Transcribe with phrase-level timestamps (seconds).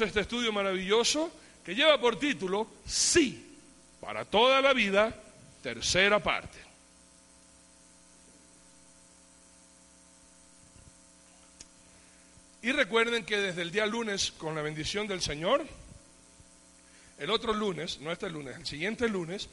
[0.00, 1.30] este estudio maravilloso
[1.64, 3.58] que lleva por título Sí,
[4.00, 5.14] para toda la vida,
[5.62, 6.58] tercera parte.
[12.62, 15.64] Y recuerden que desde el día lunes, con la bendición del Señor,
[17.18, 19.48] el otro lunes, no este lunes, el siguiente lunes,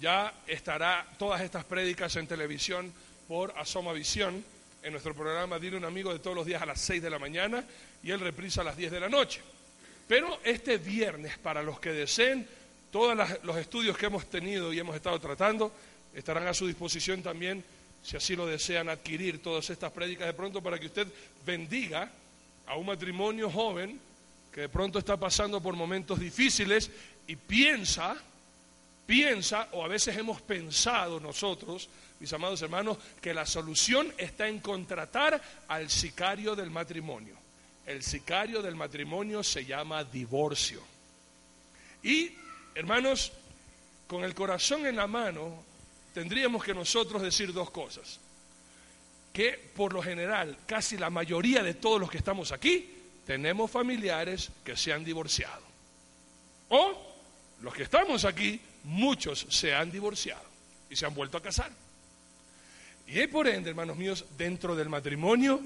[0.00, 2.92] ya estará todas estas prédicas en televisión
[3.28, 4.44] por Asoma Visión,
[4.82, 7.18] en nuestro programa Dile un amigo de todos los días a las 6 de la
[7.18, 7.64] mañana
[8.02, 9.40] y el reprisa a las 10 de la noche.
[10.10, 12.44] Pero este viernes, para los que deseen,
[12.90, 15.72] todos los estudios que hemos tenido y hemos estado tratando
[16.12, 17.62] estarán a su disposición también,
[18.02, 21.06] si así lo desean, adquirir todas estas prédicas de pronto para que usted
[21.46, 22.10] bendiga
[22.66, 24.00] a un matrimonio joven
[24.52, 26.90] que de pronto está pasando por momentos difíciles
[27.28, 28.16] y piensa,
[29.06, 34.58] piensa, o a veces hemos pensado nosotros, mis amados hermanos, que la solución está en
[34.58, 37.39] contratar al sicario del matrimonio.
[37.90, 40.80] El sicario del matrimonio se llama divorcio.
[42.04, 42.30] Y,
[42.72, 43.32] hermanos,
[44.06, 45.64] con el corazón en la mano,
[46.14, 48.20] tendríamos que nosotros decir dos cosas.
[49.32, 52.94] Que por lo general, casi la mayoría de todos los que estamos aquí,
[53.26, 55.64] tenemos familiares que se han divorciado.
[56.68, 56.96] O
[57.60, 60.44] los que estamos aquí, muchos se han divorciado
[60.88, 61.72] y se han vuelto a casar.
[63.08, 65.60] Y por ende, hermanos míos, dentro del matrimonio,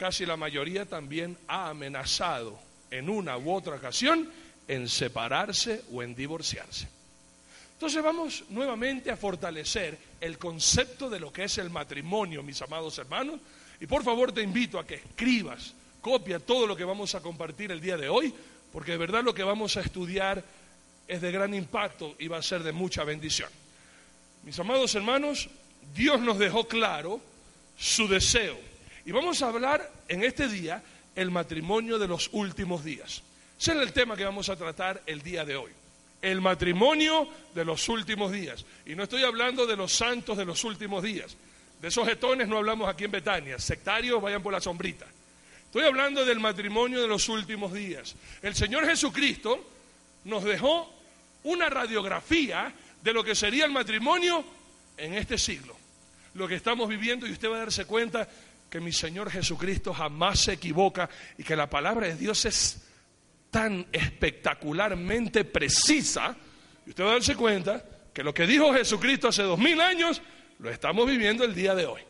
[0.00, 2.58] casi la mayoría también ha amenazado
[2.90, 4.30] en una u otra ocasión
[4.66, 6.88] en separarse o en divorciarse.
[7.74, 12.96] Entonces vamos nuevamente a fortalecer el concepto de lo que es el matrimonio, mis amados
[12.96, 13.40] hermanos,
[13.78, 17.70] y por favor te invito a que escribas, copia todo lo que vamos a compartir
[17.70, 18.32] el día de hoy,
[18.72, 20.42] porque de verdad lo que vamos a estudiar
[21.08, 23.50] es de gran impacto y va a ser de mucha bendición.
[24.44, 25.50] Mis amados hermanos,
[25.94, 27.20] Dios nos dejó claro
[27.76, 28.69] su deseo.
[29.04, 30.82] Y vamos a hablar en este día
[31.14, 33.22] el matrimonio de los últimos días.
[33.58, 35.70] Ese es el tema que vamos a tratar el día de hoy.
[36.22, 38.64] El matrimonio de los últimos días.
[38.84, 41.36] Y no estoy hablando de los santos de los últimos días.
[41.80, 43.58] De esos jetones no hablamos aquí en Betania.
[43.58, 45.06] Sectarios, vayan por la sombrita.
[45.64, 48.14] Estoy hablando del matrimonio de los últimos días.
[48.42, 49.64] El Señor Jesucristo
[50.24, 50.92] nos dejó
[51.44, 52.72] una radiografía
[53.02, 54.44] de lo que sería el matrimonio
[54.98, 55.80] en este siglo
[56.34, 58.28] lo que estamos viviendo y usted va a darse cuenta
[58.70, 62.86] que mi Señor Jesucristo jamás se equivoca y que la palabra de Dios es
[63.50, 66.36] tan espectacularmente precisa,
[66.86, 70.22] y usted va a darse cuenta que lo que dijo Jesucristo hace dos mil años,
[70.60, 72.02] lo estamos viviendo el día de hoy.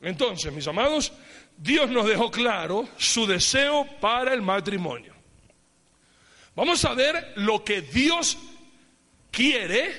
[0.00, 1.12] Entonces, mis amados,
[1.56, 5.14] Dios nos dejó claro su deseo para el matrimonio.
[6.54, 8.38] Vamos a ver lo que Dios
[9.30, 9.92] quiere,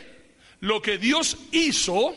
[0.61, 2.15] lo que Dios hizo,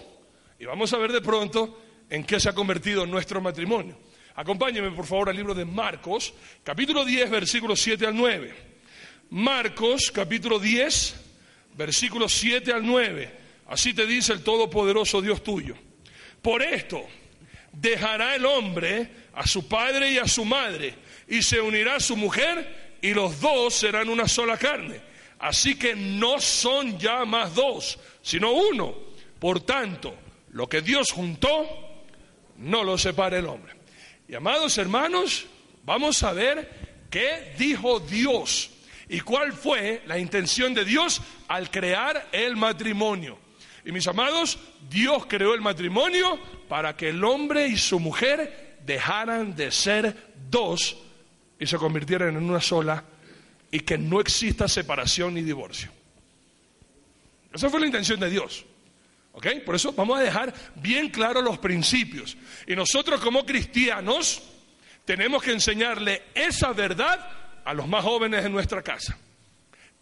[0.59, 1.79] y vamos a ver de pronto
[2.11, 3.97] en qué se ha convertido nuestro matrimonio.
[4.35, 6.35] Acompáñenme por favor al libro de Marcos,
[6.65, 8.55] capítulo 10, versículos 7 al 9.
[9.31, 11.15] Marcos, capítulo 10,
[11.77, 13.39] versículos 7 al 9.
[13.69, 15.77] Así te dice el Todopoderoso Dios tuyo.
[16.43, 17.07] Por esto
[17.73, 20.95] dejará el hombre a su padre y a su madre,
[21.29, 25.01] y se unirá a su mujer, y los dos serán una sola carne.
[25.39, 28.95] Así que no son ya más dos, sino uno.
[29.39, 30.15] Por tanto,
[30.53, 31.90] lo que Dios juntó,
[32.61, 33.75] no lo separa el hombre.
[34.29, 35.47] Y amados hermanos,
[35.85, 38.71] vamos a ver qué dijo Dios
[39.09, 43.39] y cuál fue la intención de Dios al crear el matrimonio.
[43.85, 46.39] Y mis amados, Dios creó el matrimonio
[46.69, 50.15] para que el hombre y su mujer dejaran de ser
[50.49, 50.97] dos
[51.59, 53.03] y se convirtieran en una sola
[53.71, 55.91] y que no exista separación ni divorcio.
[57.53, 58.65] Esa fue la intención de Dios.
[59.65, 62.37] Por eso vamos a dejar bien claros los principios.
[62.67, 64.43] Y nosotros como cristianos
[65.05, 67.29] tenemos que enseñarle esa verdad
[67.65, 69.17] a los más jóvenes de nuestra casa.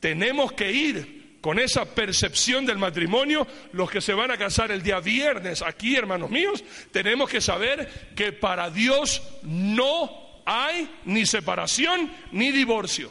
[0.01, 4.83] Tenemos que ir con esa percepción del matrimonio, los que se van a casar el
[4.83, 12.13] día viernes aquí, hermanos míos, tenemos que saber que para Dios no hay ni separación
[12.33, 13.11] ni divorcio.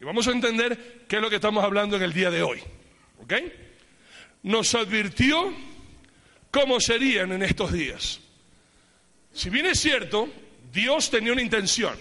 [0.00, 2.62] Y vamos a entender qué es lo que estamos hablando en el día de hoy.
[3.18, 3.32] ¿Ok?
[4.46, 5.52] Nos advirtió
[6.52, 8.20] cómo serían en estos días.
[9.32, 10.28] Si bien es cierto,
[10.72, 11.96] Dios tenía una intención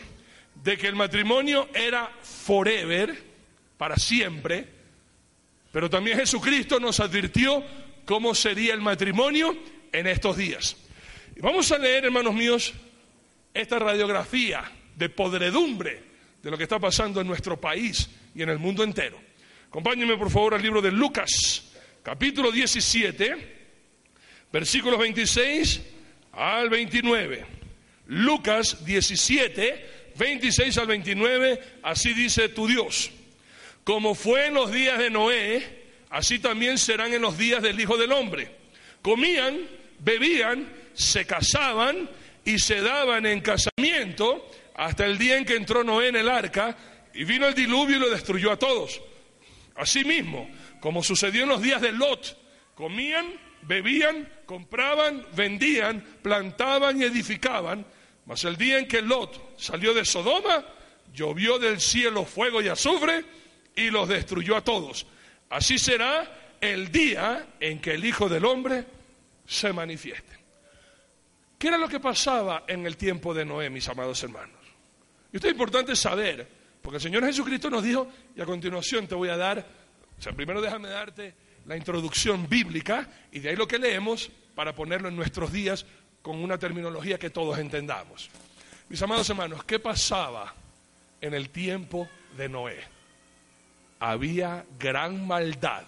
[0.63, 3.23] de que el matrimonio era forever,
[3.77, 4.63] para siempre,
[5.71, 7.63] pero también Jesucristo nos advirtió
[8.05, 9.57] cómo sería el matrimonio
[9.91, 10.77] en estos días.
[11.35, 12.73] Y vamos a leer, hermanos míos,
[13.55, 16.03] esta radiografía de podredumbre
[16.43, 19.19] de lo que está pasando en nuestro país y en el mundo entero.
[19.67, 21.64] Acompáñenme, por favor, al libro de Lucas,
[22.05, 23.35] capítulo 17,
[24.53, 25.81] versículos 26
[26.33, 27.43] al 29.
[28.05, 33.09] Lucas 17, 26 al 29, así dice tu Dios.
[33.83, 37.97] Como fue en los días de Noé, así también serán en los días del Hijo
[37.97, 38.51] del Hombre.
[39.01, 39.61] Comían,
[39.97, 42.07] bebían, se casaban
[42.45, 46.77] y se daban en casamiento hasta el día en que entró Noé en el arca
[47.15, 49.01] y vino el diluvio y lo destruyó a todos.
[49.75, 50.47] Asimismo,
[50.85, 52.37] como sucedió en los días de Lot,
[52.75, 53.25] comían,
[53.63, 57.83] bebían, compraban, vendían, plantaban y edificaban,
[58.27, 60.63] mas el día en que Lot salió de Sodoma,
[61.11, 63.25] llovió del cielo fuego y azufre
[63.75, 65.07] y los destruyó a todos.
[65.49, 68.85] Así será el día en que el Hijo del Hombre
[69.47, 70.37] se manifieste.
[71.57, 74.61] ¿Qué era lo que pasaba en el tiempo de Noé, mis amados hermanos?
[75.33, 76.47] Y esto es importante saber,
[76.79, 79.84] porque el Señor Jesucristo nos dijo, y a continuación te voy a dar,
[80.17, 81.33] o sea, primero déjame darte
[81.65, 85.85] la introducción bíblica y de ahí lo que leemos para ponerlo en nuestros días
[86.21, 88.29] con una terminología que todos entendamos.
[88.89, 90.53] Mis amados hermanos, ¿qué pasaba
[91.21, 92.07] en el tiempo
[92.37, 92.79] de Noé?
[93.99, 95.85] Había gran maldad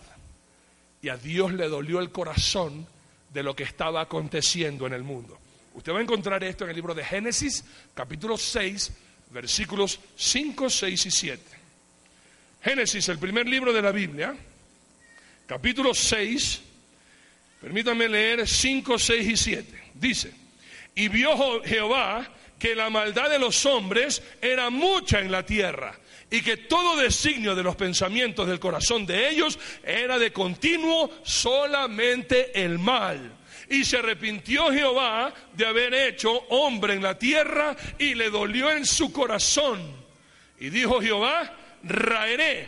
[1.02, 2.88] y a Dios le dolió el corazón
[3.34, 5.38] de lo que estaba aconteciendo en el mundo.
[5.74, 7.64] Usted va a encontrar esto en el libro de Génesis,
[7.94, 8.92] capítulo 6,
[9.32, 11.57] versículos 5, 6 y 7.
[12.64, 14.36] Génesis, el primer libro de la Biblia,
[15.46, 16.62] capítulo 6,
[17.62, 19.84] permítanme leer 5, 6 y 7.
[19.94, 20.34] Dice,
[20.96, 22.28] y vio Jehová
[22.60, 25.98] que la maldad de los hombres era mucha en la tierra
[26.30, 32.64] y que todo designio de los pensamientos del corazón de ellos era de continuo solamente
[32.64, 33.34] el mal.
[33.70, 38.86] Y se arrepintió Jehová de haber hecho hombre en la tierra y le dolió en
[38.86, 39.82] su corazón.
[40.60, 41.54] Y dijo Jehová,
[41.90, 42.68] raeré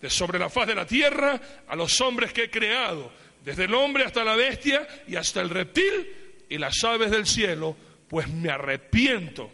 [0.00, 3.12] de sobre la faz de la tierra a los hombres que he creado,
[3.44, 7.76] desde el hombre hasta la bestia y hasta el reptil y las aves del cielo,
[8.08, 9.50] pues me arrepiento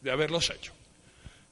[0.00, 0.72] de haberlos hecho.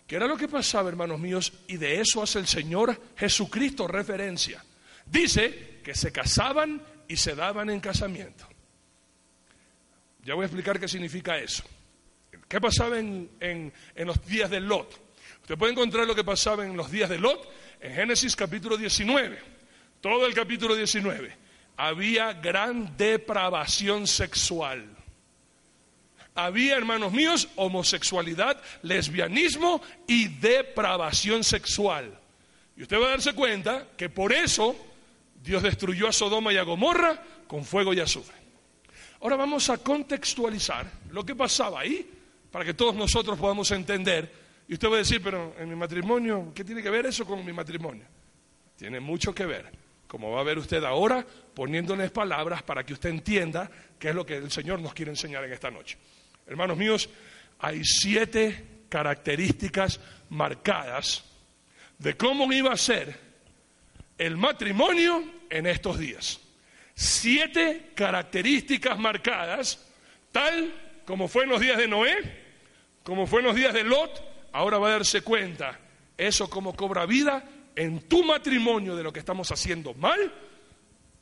[0.06, 1.52] ¿Qué era lo que pasaba, hermanos míos?
[1.68, 4.62] Y de eso hace el Señor Jesucristo referencia.
[5.06, 8.46] Dice que se casaban y se daban en casamiento.
[10.24, 11.64] Ya voy a explicar qué significa eso.
[12.48, 13.72] ¿Qué pasaba en, en,
[14.06, 15.00] los días de Lot?
[15.42, 17.48] Usted puede encontrar lo que pasaba en los días de Lot
[17.80, 19.38] en Génesis capítulo 19.
[20.00, 21.36] Todo el capítulo 19.
[21.76, 24.86] Había gran depravación sexual.
[26.34, 32.18] Había, hermanos míos, homosexualidad, lesbianismo y depravación sexual.
[32.76, 34.76] Y usted va a darse cuenta que por eso
[35.42, 38.36] Dios destruyó a Sodoma y a Gomorra con fuego y azufre.
[39.20, 42.08] Ahora vamos a contextualizar lo que pasaba ahí
[42.50, 44.41] para que todos nosotros podamos entender.
[44.68, 47.44] Y usted va a decir, pero en mi matrimonio, ¿qué tiene que ver eso con
[47.44, 48.04] mi matrimonio?
[48.76, 49.70] Tiene mucho que ver,
[50.06, 54.24] como va a ver usted ahora, poniéndoles palabras para que usted entienda qué es lo
[54.24, 55.98] que el Señor nos quiere enseñar en esta noche.
[56.46, 57.10] Hermanos míos,
[57.58, 60.00] hay siete características
[60.30, 61.24] marcadas
[61.98, 63.16] de cómo iba a ser
[64.18, 66.40] el matrimonio en estos días
[66.94, 69.84] siete características marcadas,
[70.30, 70.72] tal
[71.04, 72.16] como fue en los días de Noé,
[73.02, 75.78] como fue en los días de Lot, ahora va a darse cuenta
[76.16, 77.44] eso como cobra vida
[77.74, 80.32] en tu matrimonio de lo que estamos haciendo mal,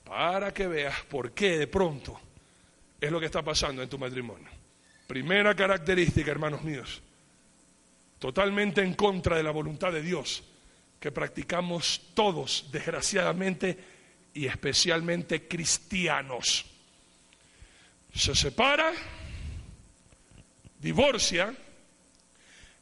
[0.05, 2.21] para que veas por qué de pronto
[3.01, 4.49] es lo que está pasando en tu matrimonio.
[5.07, 7.01] Primera característica, hermanos míos,
[8.19, 10.43] totalmente en contra de la voluntad de Dios,
[10.99, 13.79] que practicamos todos, desgraciadamente,
[14.35, 16.67] y especialmente cristianos.
[18.15, 18.93] Se separa,
[20.79, 21.55] divorcia.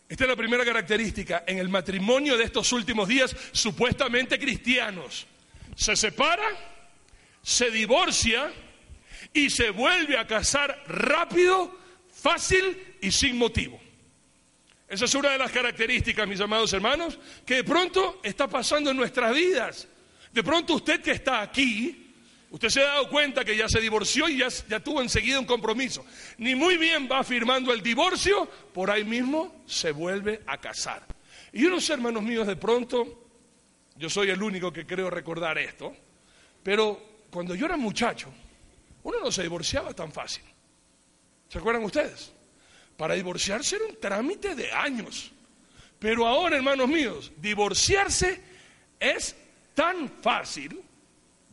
[0.09, 5.27] Esta es la primera característica en el matrimonio de estos últimos días, supuestamente cristianos.
[5.77, 6.49] Se separa,
[7.43, 8.50] se divorcia
[9.35, 11.79] y se vuelve a casar rápido,
[12.11, 13.79] fácil y sin motivo.
[14.88, 18.97] Esa es una de las características, mis amados hermanos, que de pronto está pasando en
[18.97, 19.87] nuestras vidas.
[20.33, 22.08] De pronto usted que está aquí,
[22.50, 26.05] usted se ha dado cuenta que ya se divorció y ya, tuvo enseguida un compromiso.
[26.38, 31.05] Ni muy bien va firmando el divorcio, por ahí mismo se vuelve a casar.
[31.52, 33.28] Y unos hermanos míos de pronto,
[33.97, 35.95] yo soy el único que creo recordar esto,
[36.62, 38.33] pero cuando yo era muchacho,
[39.02, 40.45] uno no se divorciaba tan fácil.
[41.49, 42.33] ¿Se acuerdan ustedes?
[42.97, 45.33] Para divorciarse era un trámite de años.
[45.99, 48.40] Pero ahora, hermanos míos, divorciarse
[49.00, 49.37] es
[49.75, 50.81] tan fácil,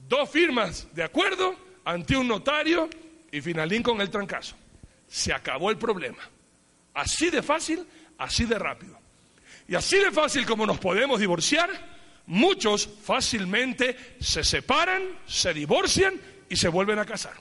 [0.08, 2.90] dos firmas de acuerdo ante un notario
[3.32, 4.56] y finalín con el trancazo.
[5.08, 6.30] Se acabó el problema.
[6.94, 7.86] Así de fácil,
[8.18, 8.98] así de rápido.
[9.68, 11.70] Y así de fácil como nos podemos divorciar,
[12.28, 16.20] muchos fácilmente se separan, se divorcian
[16.50, 17.34] y se vuelven a casar.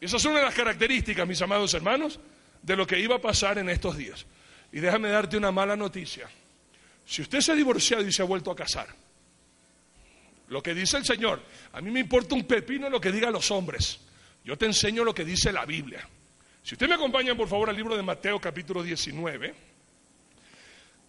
[0.00, 2.18] Y esa es una de las características, mis amados hermanos,
[2.62, 4.26] de lo que iba a pasar en estos días.
[4.72, 6.28] Y déjame darte una mala noticia.
[7.06, 8.88] Si usted se ha divorciado y se ha vuelto a casar,
[10.48, 13.50] lo que dice el Señor, a mí me importa un pepino lo que digan los
[13.50, 13.98] hombres.
[14.44, 16.08] Yo te enseño lo que dice la Biblia.
[16.62, 19.54] Si usted me acompaña, por favor, al libro de Mateo capítulo 19,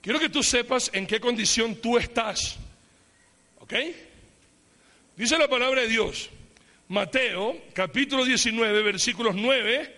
[0.01, 2.57] quiero que tú sepas en qué condición tú estás.
[3.59, 3.73] ¿Ok?
[5.15, 6.29] Dice la palabra de Dios,
[6.87, 9.95] Mateo capítulo 19, versículos 9,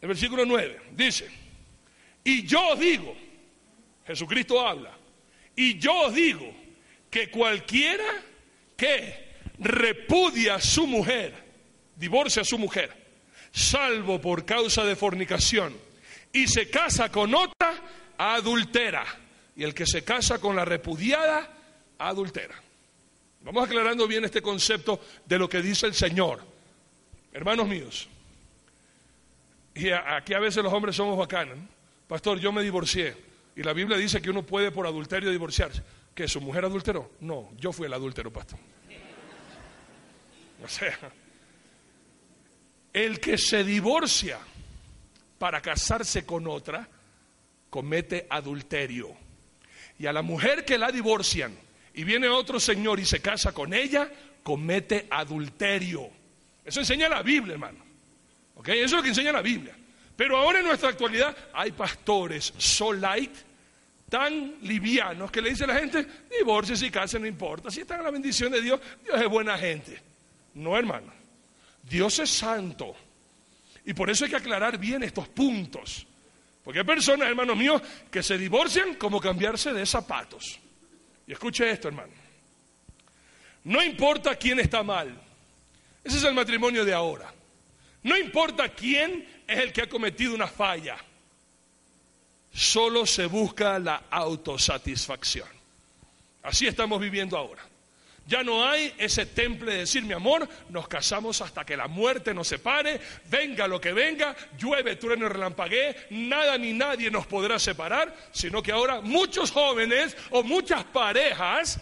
[0.00, 1.28] el versículo 9, dice,
[2.24, 3.16] y yo digo,
[4.06, 4.96] Jesucristo habla,
[5.54, 6.67] y yo digo
[7.10, 8.04] que cualquiera
[8.76, 11.34] que repudia a su mujer,
[11.96, 12.92] divorcia a su mujer,
[13.52, 15.76] salvo por causa de fornicación,
[16.32, 17.74] y se casa con otra,
[18.16, 19.04] adultera.
[19.56, 21.50] Y el que se casa con la repudiada,
[21.98, 22.54] adultera.
[23.40, 26.44] Vamos aclarando bien este concepto de lo que dice el Señor.
[27.32, 28.08] Hermanos míos,
[29.78, 31.56] y aquí a veces los hombres somos bacanos.
[32.08, 33.14] Pastor, yo me divorcié.
[33.54, 35.82] Y la Biblia dice que uno puede por adulterio divorciarse.
[36.18, 37.12] ¿Que su mujer adulteró?
[37.20, 38.58] No, yo fui el adúltero, pastor.
[40.64, 40.98] O sea,
[42.92, 44.40] el que se divorcia
[45.38, 46.88] para casarse con otra,
[47.70, 49.16] comete adulterio.
[49.96, 51.56] Y a la mujer que la divorcian
[51.94, 54.10] y viene otro señor y se casa con ella,
[54.42, 56.10] comete adulterio.
[56.64, 57.78] Eso enseña la Biblia, hermano.
[58.56, 58.70] ¿Ok?
[58.70, 59.76] Eso es lo que enseña la Biblia.
[60.16, 63.36] Pero ahora en nuestra actualidad hay pastores so light,
[64.08, 66.06] tan livianos, que le dice a la gente,
[66.38, 67.70] divorcie si casa, no importa.
[67.70, 70.00] Si están en la bendición de Dios, Dios es buena gente.
[70.54, 71.12] No, hermano.
[71.82, 72.94] Dios es santo.
[73.84, 76.06] Y por eso hay que aclarar bien estos puntos.
[76.64, 80.58] Porque hay personas, hermanos míos, que se divorcian como cambiarse de zapatos.
[81.26, 82.12] Y escuche esto, hermano.
[83.64, 85.18] No importa quién está mal.
[86.02, 87.32] Ese es el matrimonio de ahora.
[88.02, 90.96] No importa quién es el que ha cometido una falla.
[92.58, 95.46] Solo se busca la autosatisfacción.
[96.42, 97.62] Así estamos viviendo ahora.
[98.26, 102.34] Ya no hay ese temple de decir, mi amor, nos casamos hasta que la muerte
[102.34, 103.00] nos separe,
[103.30, 108.72] venga lo que venga, llueve, trueno, relampaguee, nada ni nadie nos podrá separar, sino que
[108.72, 111.80] ahora muchos jóvenes o muchas parejas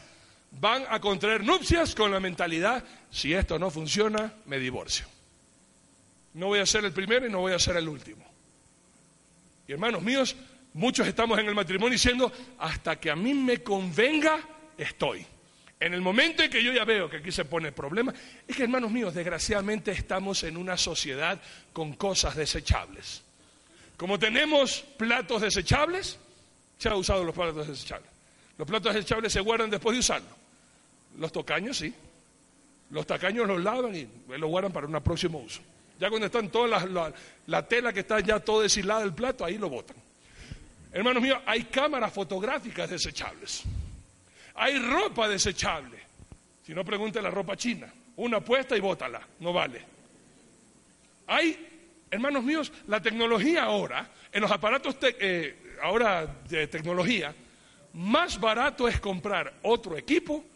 [0.51, 5.07] van a contraer nupcias con la mentalidad, si esto no funciona, me divorcio.
[6.35, 8.27] No voy a ser el primero y no voy a ser el último.
[9.67, 10.37] Y hermanos míos,
[10.77, 14.39] muchos estamos en el matrimonio diciendo, hasta que a mí me convenga,
[14.79, 15.27] estoy.
[15.79, 18.15] En el momento en que yo ya veo que aquí se pone el problema,
[18.47, 21.41] es que hermanos míos, desgraciadamente estamos en una sociedad
[21.73, 23.23] con cosas desechables.
[23.97, 26.19] Como tenemos platos desechables,
[26.79, 28.09] se han usado los platos desechables.
[28.59, 30.33] Los platos desechables se guardan después de usarlos.
[31.19, 31.93] Los tocaños sí.
[32.91, 35.61] Los tacaños los lavan y los guardan para un próximo uso.
[35.99, 37.13] Ya cuando están todas las,
[37.47, 39.97] la, tela que está ya todo deshilada del plato, ahí lo botan.
[40.97, 43.65] Hermanos míos, hay cámaras fotográficas desechables.
[44.55, 45.99] Hay ropa desechable.
[46.63, 47.93] Si no, pregunte la ropa china.
[48.17, 49.85] Una puesta y bótala, no vale.
[51.27, 57.35] Hay, hermanos míos, la tecnología ahora, en los aparatos eh, ahora de tecnología,
[57.93, 60.47] más barato es comprar otro equipo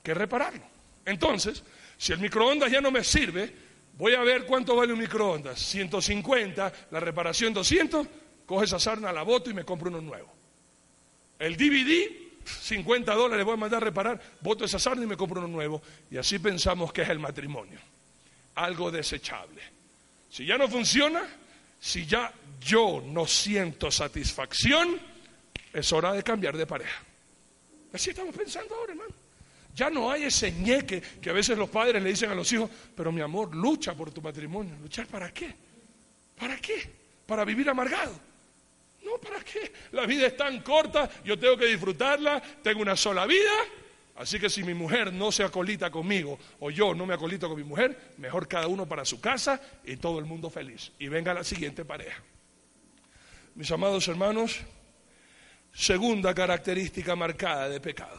[0.00, 0.62] que repararlo.
[1.04, 1.64] Entonces,
[1.96, 3.52] si el microondas ya no me sirve,
[3.94, 5.58] voy a ver cuánto vale un microondas.
[5.58, 8.06] 150, la reparación 200,
[8.48, 10.32] coge esa sarna, la boto y me compro uno nuevo.
[11.38, 12.10] El DVD
[12.48, 15.82] 50 dólares voy a mandar a reparar, voto esa sarna y me compro uno nuevo.
[16.10, 17.78] Y así pensamos que es el matrimonio.
[18.54, 19.60] Algo desechable.
[20.30, 21.22] Si ya no funciona,
[21.78, 24.98] si ya yo no siento satisfacción,
[25.70, 27.02] es hora de cambiar de pareja.
[27.92, 29.14] Así estamos pensando ahora, hermano.
[29.74, 32.70] Ya no hay ese ñeque que a veces los padres le dicen a los hijos,
[32.96, 34.74] pero mi amor, lucha por tu matrimonio.
[34.80, 35.54] ¿Luchar para qué?
[36.36, 36.90] ¿Para qué?
[37.26, 38.27] ¿Para vivir amargado?
[39.08, 39.72] No, ¿para qué?
[39.92, 43.52] La vida es tan corta, yo tengo que disfrutarla, tengo una sola vida.
[44.16, 47.56] Así que si mi mujer no se acolita conmigo o yo no me acolito con
[47.56, 50.92] mi mujer, mejor cada uno para su casa y todo el mundo feliz.
[50.98, 52.22] Y venga la siguiente pareja.
[53.54, 54.58] Mis amados hermanos,
[55.72, 58.18] segunda característica marcada de pecado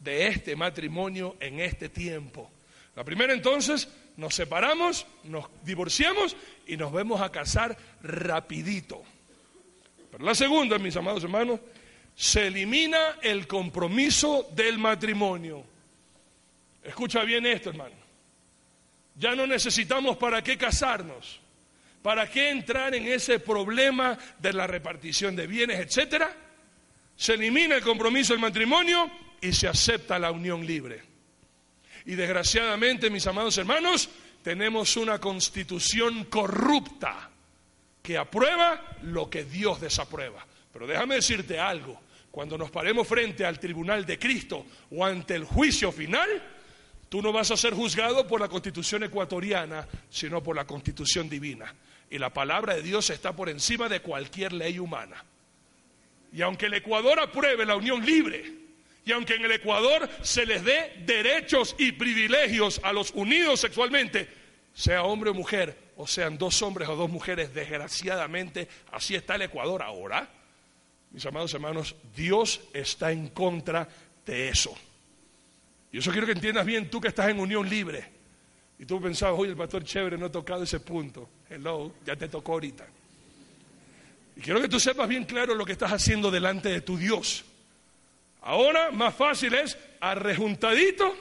[0.00, 2.50] de este matrimonio en este tiempo.
[2.94, 9.02] La primera entonces, nos separamos, nos divorciamos y nos vemos a casar rapidito.
[10.20, 11.60] La segunda, mis amados hermanos,
[12.14, 15.64] se elimina el compromiso del matrimonio.
[16.82, 17.96] Escucha bien esto, hermano.
[19.16, 21.40] Ya no necesitamos para qué casarnos,
[22.02, 26.34] para qué entrar en ese problema de la repartición de bienes, etcétera.
[27.16, 31.02] Se elimina el compromiso del matrimonio y se acepta la unión libre.
[32.06, 34.08] Y desgraciadamente, mis amados hermanos,
[34.42, 37.30] tenemos una constitución corrupta
[38.04, 40.46] que aprueba lo que Dios desaprueba.
[40.70, 41.98] Pero déjame decirte algo,
[42.30, 46.28] cuando nos paremos frente al tribunal de Cristo o ante el juicio final,
[47.08, 51.74] tú no vas a ser juzgado por la constitución ecuatoriana, sino por la constitución divina.
[52.10, 55.24] Y la palabra de Dios está por encima de cualquier ley humana.
[56.30, 58.44] Y aunque el Ecuador apruebe la unión libre,
[59.06, 64.28] y aunque en el Ecuador se les dé derechos y privilegios a los unidos sexualmente,
[64.74, 69.42] sea hombre o mujer, o sean dos hombres o dos mujeres, desgraciadamente así está el
[69.42, 70.28] Ecuador ahora.
[71.10, 73.88] Mis amados hermanos, Dios está en contra
[74.26, 74.74] de eso.
[75.92, 78.04] Y eso quiero que entiendas bien, tú que estás en unión libre.
[78.78, 81.28] Y tú pensabas, oye, el pastor chévere no ha tocado ese punto.
[81.48, 82.84] Hello, ya te tocó ahorita.
[84.36, 87.44] Y quiero que tú sepas bien claro lo que estás haciendo delante de tu Dios.
[88.42, 91.14] Ahora más fácil es arrejuntadito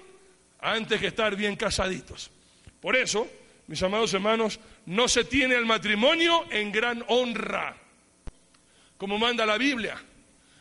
[0.59, 2.31] antes que estar bien casaditos.
[2.81, 3.27] Por eso,
[3.67, 7.77] mis amados hermanos, no se tiene el matrimonio en gran honra,
[8.97, 10.01] como manda la Biblia.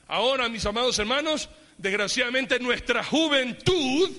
[0.09, 4.11] Ahora, mis amados hermanos, desgraciadamente nuestra juventud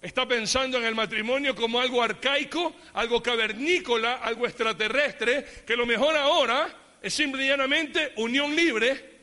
[0.00, 6.16] está pensando en el matrimonio como algo arcaico, algo cavernícola, algo extraterrestre, que lo mejor
[6.16, 6.68] ahora
[7.00, 9.18] es simple y llanamente unión libre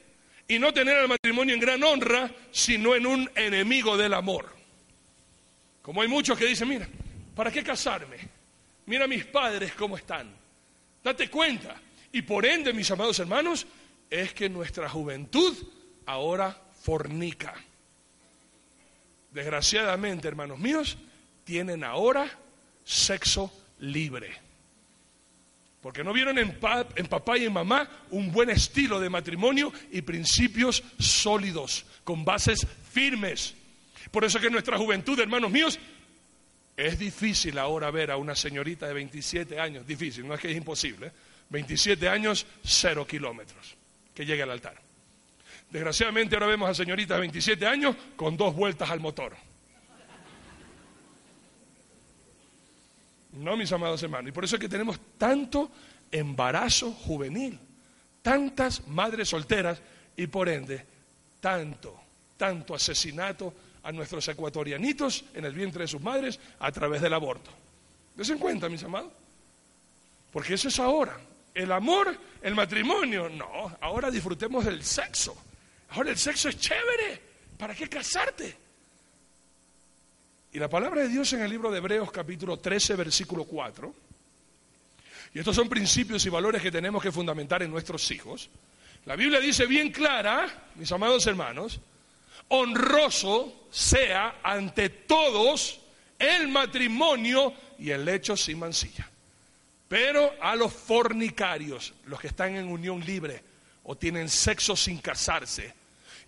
[0.47, 4.53] y no tener el matrimonio en gran honra, sino en un enemigo del amor.
[5.81, 6.87] Como hay muchos que dicen, mira,
[7.35, 8.34] ¿para qué casarme?
[8.85, 10.29] Mira mis padres cómo están.
[11.03, 11.75] Date cuenta.
[12.11, 13.65] Y por ende, mis amados hermanos,
[14.09, 15.55] es que nuestra juventud
[16.05, 17.53] ahora fornica.
[19.31, 20.97] Desgraciadamente, hermanos míos,
[21.43, 22.29] tienen ahora
[22.83, 24.31] sexo libre.
[25.81, 30.83] Porque no vieron en, papá y en mamá un buen estilo de matrimonio y principios
[30.97, 33.53] sólidos, con bases firmes.
[34.09, 35.77] Por eso que en nuestra juventud, hermanos míos,
[36.75, 40.57] es difícil ahora ver a una señorita de 27 años, difícil, no es que es
[40.57, 41.11] imposible,
[41.49, 43.75] 27 años, cero kilómetros,
[44.13, 44.81] que llegue al altar.
[45.69, 49.35] Desgraciadamente ahora vemos a señoritas de 27 años con dos vueltas al motor.
[53.33, 54.29] No, mis amados hermanos.
[54.29, 55.69] Y por eso es que tenemos tanto
[56.11, 57.59] embarazo juvenil,
[58.21, 59.81] tantas madres solteras
[60.15, 60.85] y por ende
[61.41, 61.99] tanto,
[62.37, 63.53] tanto asesinato
[63.85, 67.51] a nuestros ecuatorianitos en el vientre de sus madres a través del aborto.
[68.15, 69.11] ¿Des en cuenta, mis amados?
[70.31, 71.17] Porque eso es ahora.
[71.53, 73.77] El amor, el matrimonio, no.
[73.79, 75.37] Ahora disfrutemos del sexo.
[75.89, 77.21] Ahora el sexo es chévere.
[77.57, 78.57] ¿Para qué casarte?
[80.51, 83.93] Y la palabra de Dios en el libro de Hebreos capítulo 13, versículo 4,
[85.33, 88.49] y estos son principios y valores que tenemos que fundamentar en nuestros hijos,
[89.05, 91.79] la Biblia dice bien clara, mis amados hermanos,
[92.49, 95.79] honroso sea ante todos
[96.17, 99.09] el matrimonio y el lecho sin mancilla.
[99.87, 103.43] Pero a los fornicarios, los que están en unión libre
[103.83, 105.73] o tienen sexo sin casarse,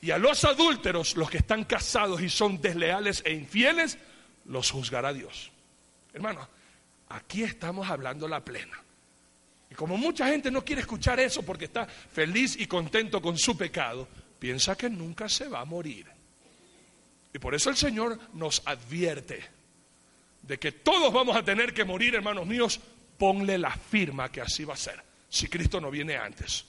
[0.02, 3.98] y a los adúlteros, los que están casados y son desleales e infieles,
[4.46, 5.52] los juzgará Dios.
[6.14, 6.48] Hermano,
[7.10, 8.80] aquí estamos hablando la plena.
[9.72, 13.58] Y como mucha gente no quiere escuchar eso porque está feliz y contento con su
[13.58, 14.08] pecado,
[14.40, 16.06] piensa que nunca se va a morir.
[17.34, 19.44] Y por eso el Señor nos advierte
[20.42, 22.80] de que todos vamos a tener que morir, hermanos míos,
[23.18, 26.66] ponle la firma que así va a ser, si Cristo no viene antes.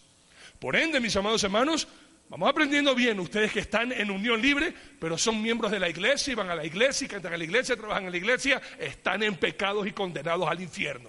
[0.59, 1.87] Por ende, mis amados hermanos,
[2.31, 6.33] Vamos aprendiendo bien, ustedes que están en unión libre, pero son miembros de la iglesia
[6.33, 9.23] y van a la iglesia y cantan a la iglesia, trabajan en la iglesia, están
[9.23, 11.09] en pecados y condenados al infierno.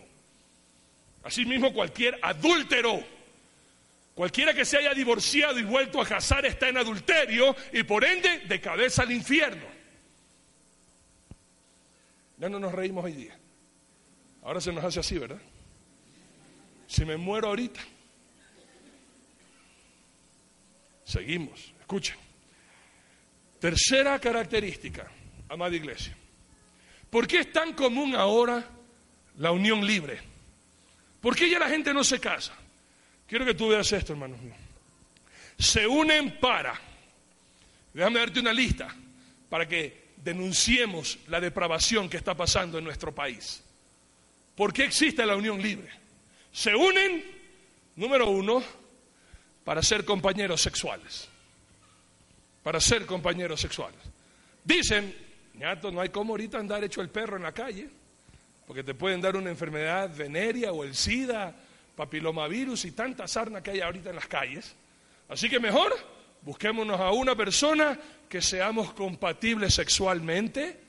[1.23, 3.03] Asimismo, cualquier adúltero,
[4.19, 8.39] cualquiera que se haya divorciado y vuelto a casar está en adulterio y por ende
[8.39, 9.63] de cabeza al infierno.
[12.37, 13.39] Ya no nos reímos hoy día.
[14.43, 15.39] Ahora se nos hace así, ¿verdad?
[16.85, 17.79] Si me muero ahorita.
[21.05, 22.17] Seguimos, escuchen.
[23.57, 25.09] Tercera característica,
[25.47, 26.13] amada iglesia.
[27.09, 28.65] ¿Por qué es tan común ahora
[29.37, 30.19] la unión libre?
[31.21, 32.53] ¿Por qué ya la gente no se casa?
[33.29, 34.57] Quiero que tú veas esto, hermanos míos.
[35.59, 36.73] Se unen para,
[37.93, 38.93] déjame darte una lista,
[39.49, 43.63] para que denunciemos la depravación que está pasando en nuestro país.
[44.55, 45.89] ¿Por qué existe la unión libre?
[46.51, 47.23] Se unen,
[47.95, 48.63] número uno,
[49.63, 51.29] para ser compañeros sexuales.
[52.63, 53.99] Para ser compañeros sexuales.
[54.63, 55.15] Dicen,
[55.53, 57.89] ñato, no hay como ahorita andar hecho el perro en la calle,
[58.65, 61.55] porque te pueden dar una enfermedad venérea o el SIDA,
[61.99, 64.73] papilomavirus y tanta sarna que hay ahorita en las calles.
[65.27, 65.93] Así que mejor
[66.43, 70.79] busquémonos a una persona que seamos compatibles sexualmente.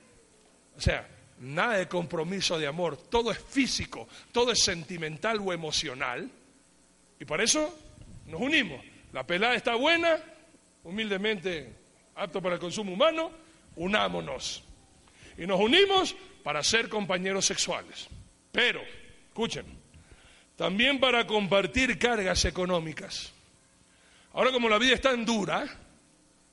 [0.76, 1.08] O sea,
[1.40, 6.30] nada de compromiso de amor, todo es físico, todo es sentimental o emocional.
[7.18, 7.76] Y para eso
[8.26, 8.80] nos unimos.
[9.12, 10.16] La pelada está buena,
[10.84, 11.74] humildemente
[12.14, 13.32] apto para el consumo humano,
[13.74, 14.62] unámonos.
[15.36, 18.06] Y nos unimos para ser compañeros sexuales.
[18.52, 18.80] Pero,
[19.26, 19.79] escuchen,
[20.60, 23.32] también para compartir cargas económicas.
[24.34, 25.66] Ahora como la vida es tan dura,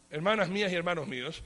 [0.09, 1.43] hermanas mías y hermanos míos,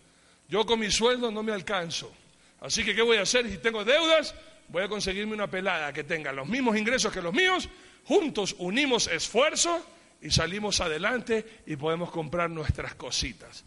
[0.47, 2.13] yo con mi sueldo no me alcanzo.
[2.59, 3.49] Así que, ¿qué voy a hacer?
[3.49, 4.35] Si tengo deudas,
[4.67, 7.67] voy a conseguirme una pelada que tenga los mismos ingresos que los míos,
[8.03, 9.83] juntos unimos esfuerzo
[10.21, 13.63] y salimos adelante y podemos comprar nuestras cositas.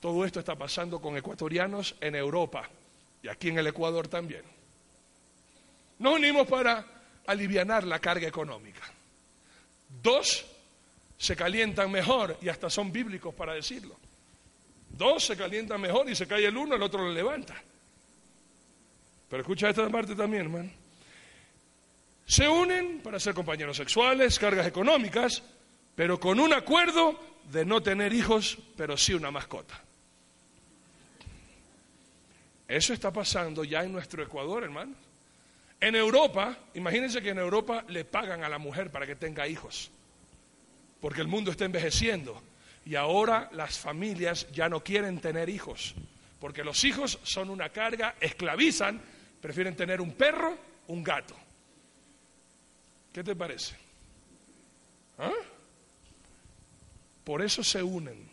[0.00, 2.68] Todo esto está pasando con ecuatorianos en Europa
[3.22, 4.42] y aquí en el Ecuador también.
[6.00, 8.82] Nos unimos para aliviar la carga económica.
[10.02, 10.44] Dos
[11.16, 13.96] se calientan mejor y hasta son bíblicos para decirlo.
[14.90, 17.54] Dos se calientan mejor y se cae el uno, el otro lo levanta.
[19.28, 20.70] Pero escucha esta parte también, hermano.
[22.26, 25.42] Se unen para ser compañeros sexuales, cargas económicas,
[25.94, 27.18] pero con un acuerdo
[27.50, 29.80] de no tener hijos, pero sí una mascota.
[32.68, 34.94] Eso está pasando ya en nuestro Ecuador, hermano.
[35.82, 39.90] En Europa, imagínense que en Europa le pagan a la mujer para que tenga hijos,
[41.00, 42.40] porque el mundo está envejeciendo
[42.86, 45.96] y ahora las familias ya no quieren tener hijos,
[46.38, 49.02] porque los hijos son una carga, esclavizan,
[49.40, 51.34] prefieren tener un perro, un gato.
[53.12, 53.74] ¿Qué te parece?
[55.18, 55.32] ¿Ah?
[57.24, 58.30] Por eso se unen.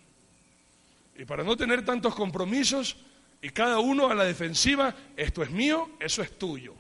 [1.18, 2.96] Y para no tener tantos compromisos
[3.42, 6.76] y cada uno a la defensiva, esto es mío, eso es tuyo.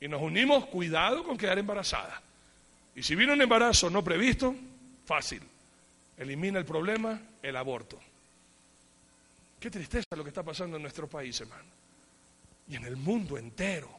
[0.00, 2.22] Y nos unimos, cuidado con quedar embarazada.
[2.94, 4.54] Y si viene un embarazo no previsto,
[5.04, 5.42] fácil.
[6.16, 7.98] Elimina el problema, el aborto.
[9.60, 11.64] Qué tristeza lo que está pasando en nuestro país, hermano.
[12.68, 13.90] Y en el mundo entero.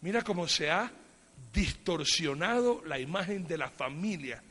[0.00, 0.90] Mira cómo se ha
[1.52, 4.42] distorsionado la imagen de la familia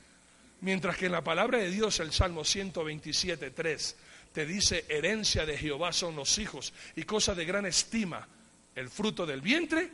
[0.62, 3.96] Mientras que en la palabra de Dios, el Salmo 127, 3,
[4.34, 8.28] te dice, herencia de Jehová son los hijos y cosa de gran estima,
[8.74, 9.92] el fruto del vientre,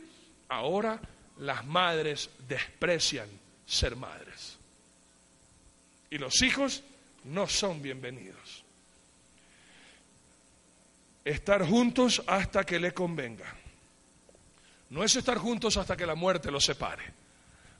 [0.48, 1.00] ahora
[1.38, 3.28] las madres desprecian
[3.66, 4.58] ser madres.
[6.10, 6.82] Y los hijos
[7.24, 8.64] no son bienvenidos.
[11.24, 13.54] Estar juntos hasta que le convenga.
[14.90, 17.04] No es estar juntos hasta que la muerte los separe.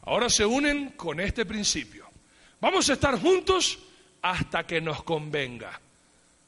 [0.03, 2.09] Ahora se unen con este principio.
[2.61, 3.79] Vamos a estar juntos
[4.23, 5.81] hasta que nos convenga.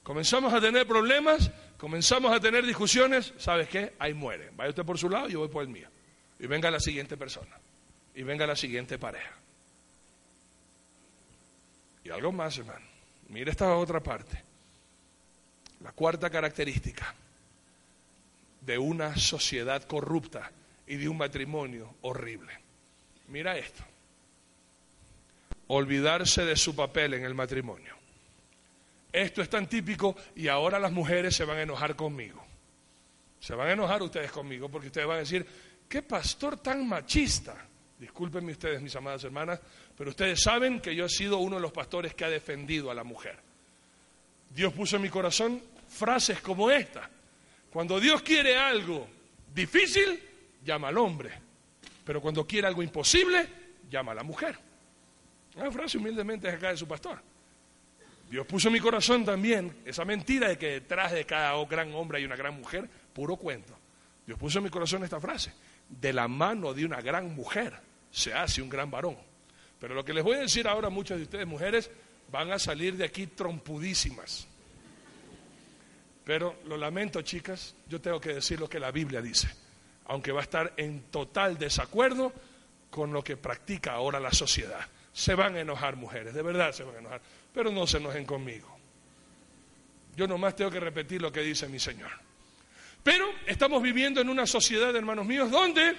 [0.02, 3.94] Comenzamos a tener problemas, comenzamos a tener discusiones, ¿sabes qué?
[3.98, 4.50] Ahí muere.
[4.56, 5.88] Vaya usted por su lado, yo voy por el mío.
[6.44, 7.58] Y venga la siguiente persona.
[8.14, 9.32] Y venga la siguiente pareja.
[12.04, 12.84] Y algo más, hermano.
[13.30, 14.42] Mira esta otra parte.
[15.80, 17.14] La cuarta característica
[18.60, 20.52] de una sociedad corrupta
[20.86, 22.52] y de un matrimonio horrible.
[23.28, 23.82] Mira esto
[25.68, 27.94] olvidarse de su papel en el matrimonio.
[29.10, 32.44] Esto es tan típico y ahora las mujeres se van a enojar conmigo.
[33.40, 35.46] Se van a enojar ustedes conmigo porque ustedes van a decir,
[35.94, 37.54] qué pastor tan machista.
[38.00, 39.60] Discúlpenme ustedes, mis amadas hermanas,
[39.96, 42.94] pero ustedes saben que yo he sido uno de los pastores que ha defendido a
[42.94, 43.38] la mujer.
[44.50, 47.08] Dios puso en mi corazón frases como esta.
[47.70, 49.06] Cuando Dios quiere algo
[49.54, 50.20] difícil,
[50.64, 51.30] llama al hombre.
[52.04, 53.46] Pero cuando quiere algo imposible,
[53.88, 54.58] llama a la mujer.
[55.54, 57.22] Una frase humildemente es acá de su pastor.
[58.28, 62.18] Dios puso en mi corazón también esa mentira de que detrás de cada gran hombre
[62.18, 63.78] hay una gran mujer, puro cuento.
[64.26, 65.52] Dios puso en mi corazón esta frase.
[65.88, 67.74] De la mano de una gran mujer
[68.10, 69.16] se hace un gran varón.
[69.78, 71.90] Pero lo que les voy a decir ahora muchas de ustedes, mujeres,
[72.30, 74.46] van a salir de aquí trompudísimas.
[76.24, 79.48] Pero lo lamento, chicas, yo tengo que decir lo que la Biblia dice,
[80.06, 82.32] aunque va a estar en total desacuerdo
[82.90, 84.86] con lo que practica ahora la sociedad.
[85.12, 87.20] Se van a enojar mujeres, de verdad se van a enojar,
[87.52, 88.74] pero no se enojen conmigo.
[90.16, 92.10] Yo nomás tengo que repetir lo que dice mi Señor.
[93.04, 95.94] Pero estamos viviendo en una sociedad, hermanos míos, donde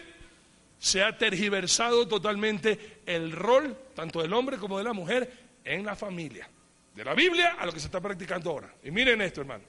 [0.80, 5.32] se ha tergiversado totalmente el rol, tanto del hombre como de la mujer,
[5.64, 6.50] en la familia.
[6.96, 8.74] De la Biblia a lo que se está practicando ahora.
[8.84, 9.64] Y miren esto, hermano.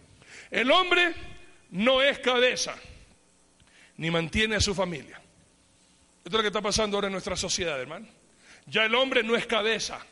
[0.51, 1.15] El hombre
[1.73, 2.75] no es cabeza,
[3.99, 5.21] ni mantiene a su familia.
[6.19, 8.07] Esto es lo que está pasando ahora en nuestra sociedad, hermano.
[8.67, 10.05] Ya el hombre no es cabeza.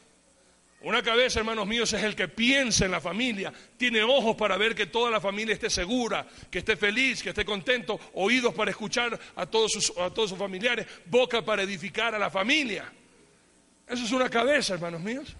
[0.84, 4.74] Una cabeza, hermanos míos, es el que piensa en la familia, tiene ojos para ver
[4.74, 9.18] que toda la familia esté segura, que esté feliz, que esté contento, oídos para escuchar
[9.34, 12.84] a todos sus, familiares, boca para edificar a la familia.
[13.88, 15.34] Eso es una cabeza, hermanos míos.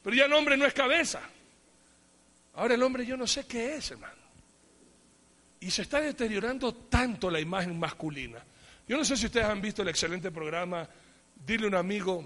[0.00, 1.22] Pero ya el hombre no es cabeza.
[2.54, 4.14] Ahora el hombre yo no sé qué es, hermano.
[5.58, 8.44] Y se está deteriorando tanto la imagen masculina.
[8.86, 10.88] Yo no sé si ustedes han visto el excelente programa
[11.44, 12.24] Dile un amigo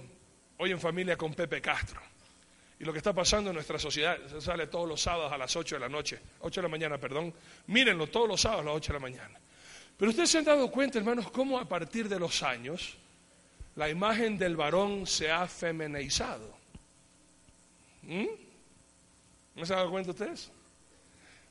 [0.59, 2.12] hoy en familia con Pepe Castro.
[2.83, 5.55] Y lo que está pasando en nuestra sociedad, se sale todos los sábados a las
[5.55, 7.33] 8 de la noche, 8 de la mañana, perdón.
[7.69, 9.41] Mírenlo todos los sábados a las 8 de la mañana.
[9.97, 12.97] Pero ustedes se han dado cuenta, hermanos, cómo a partir de los años
[13.77, 16.53] la imagen del varón se ha femenizado.
[18.03, 18.27] ¿Mm?
[19.55, 20.51] ¿No se han dado cuenta ustedes?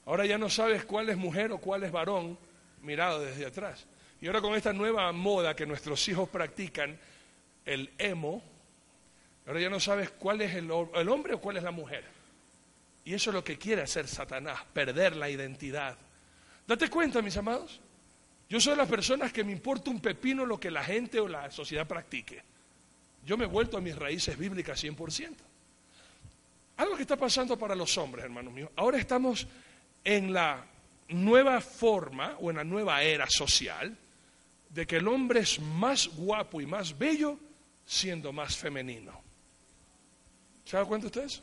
[0.08, 2.38] Ahora ya no sabes cuál es mujer o cuál es varón
[2.82, 3.86] mirado desde atrás.
[4.20, 7.00] Y ahora con esta nueva moda que nuestros hijos practican,
[7.64, 8.44] el emo,
[9.48, 12.04] ahora ya no sabes cuál es el, hombre o cuál es la mujer.
[13.04, 15.98] Y eso es lo que quiere hacer Satanás, perder la identidad.
[16.68, 17.80] Date cuenta, mis amados.
[18.50, 21.28] Yo soy de las personas que me importa un pepino lo que la gente o
[21.28, 22.44] la sociedad practique.
[23.26, 25.36] Yo me he vuelto a mis raíces bíblicas 100%.
[26.78, 28.70] Algo que está pasando para los hombres, hermanos míos.
[28.76, 29.48] Ahora estamos
[30.04, 30.66] en la
[31.10, 33.96] nueva forma o en la nueva era social
[34.70, 37.38] de que el hombre es más guapo y más bello
[37.86, 39.21] siendo más femenino.
[40.66, 41.42] ¿Se da cuenta ustedes?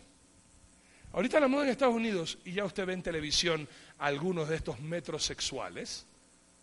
[1.13, 4.79] Ahorita la moda en Estados Unidos, y ya usted ve en televisión algunos de estos
[4.81, 6.07] metrosexuales.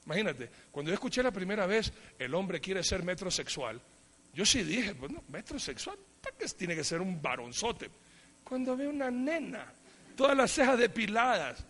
[0.06, 3.82] Imagínate, cuando yo escuché la primera vez el hombre quiere ser metrosexual,
[4.34, 5.98] yo sí dije, bueno, metrosexual,
[6.58, 7.89] tiene que ser un varonzote.
[8.44, 9.65] Cuando veo una nena,
[10.15, 11.65] todas las cejas depiladas,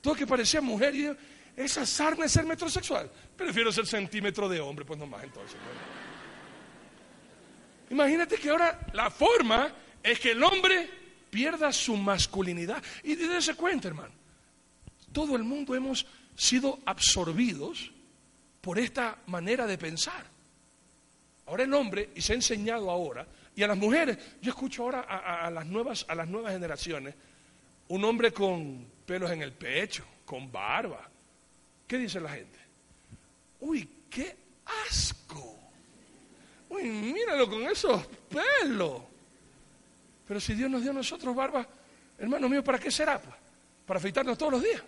[0.00, 1.14] todo que parecía mujer, y yo,
[1.56, 3.10] esa sarna ser metrosexual.
[3.36, 5.56] Prefiero ser centímetro de hombre, pues nomás entonces.
[7.90, 10.88] Imagínate que ahora la forma es que el hombre
[11.30, 12.82] pierda su masculinidad.
[13.02, 14.14] Y dése cuenta, hermano.
[15.12, 16.06] Todo el mundo hemos
[16.36, 17.90] sido absorbidos
[18.60, 20.24] por esta manera de pensar.
[21.46, 25.00] Ahora el hombre, y se ha enseñado ahora, y a las mujeres, yo escucho ahora
[25.00, 27.14] a, las, nuevas, a las nuevas generaciones,
[27.88, 31.08] un hombre con pelos en el pecho, con barba,
[31.88, 32.58] ¿Qué dice la gente?
[33.60, 34.36] Uy, qué
[34.86, 35.58] asco.
[36.68, 39.02] Uy, míralo con esos pelos.
[40.28, 41.66] Pero si Dios nos dio a nosotros barba,
[42.18, 43.18] hermano mío, ¿para qué será?
[43.18, 43.34] Pues?
[43.86, 44.82] Para afeitarnos todos los días.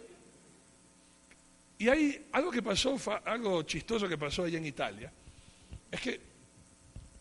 [1.78, 5.10] Y hay algo que pasó, algo chistoso que pasó allá en Italia.
[5.90, 6.20] Es que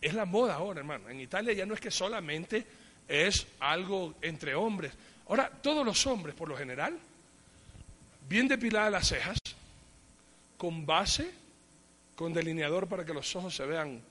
[0.02, 1.08] es la moda ahora, hermano.
[1.08, 2.66] En Italia ya no es que solamente
[3.08, 4.92] es algo entre hombres.
[5.26, 6.98] Ahora, todos los hombres, por lo general,
[8.28, 9.38] bien depiladas las cejas,
[10.58, 11.30] con base,
[12.14, 14.02] con delineador para que los ojos se vean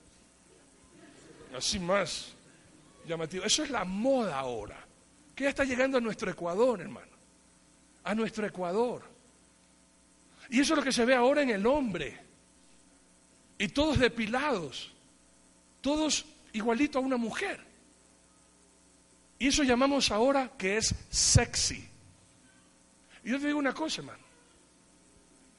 [1.56, 2.34] así más
[3.10, 3.46] llamativos.
[3.46, 4.78] Eso es la moda ahora,
[5.34, 7.10] que ya está llegando a nuestro Ecuador, hermano.
[8.04, 9.02] A nuestro Ecuador.
[10.48, 12.18] Y eso es lo que se ve ahora en el hombre.
[13.58, 14.90] Y todos depilados,
[15.80, 17.60] todos igualito a una mujer.
[19.38, 21.88] Y eso llamamos ahora que es sexy.
[23.24, 24.24] Y yo te digo una cosa, hermano.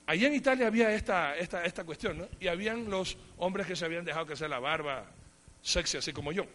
[0.08, 2.28] Allí en Italia había esta, esta, esta cuestión, ¿no?
[2.40, 5.06] Y habían los hombres que se habían dejado crecer la barba
[5.62, 6.46] sexy, así como yo.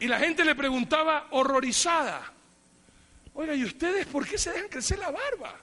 [0.00, 2.32] Y la gente le preguntaba horrorizada,
[3.34, 5.56] oiga, ¿y ustedes por qué se dejan crecer la barba?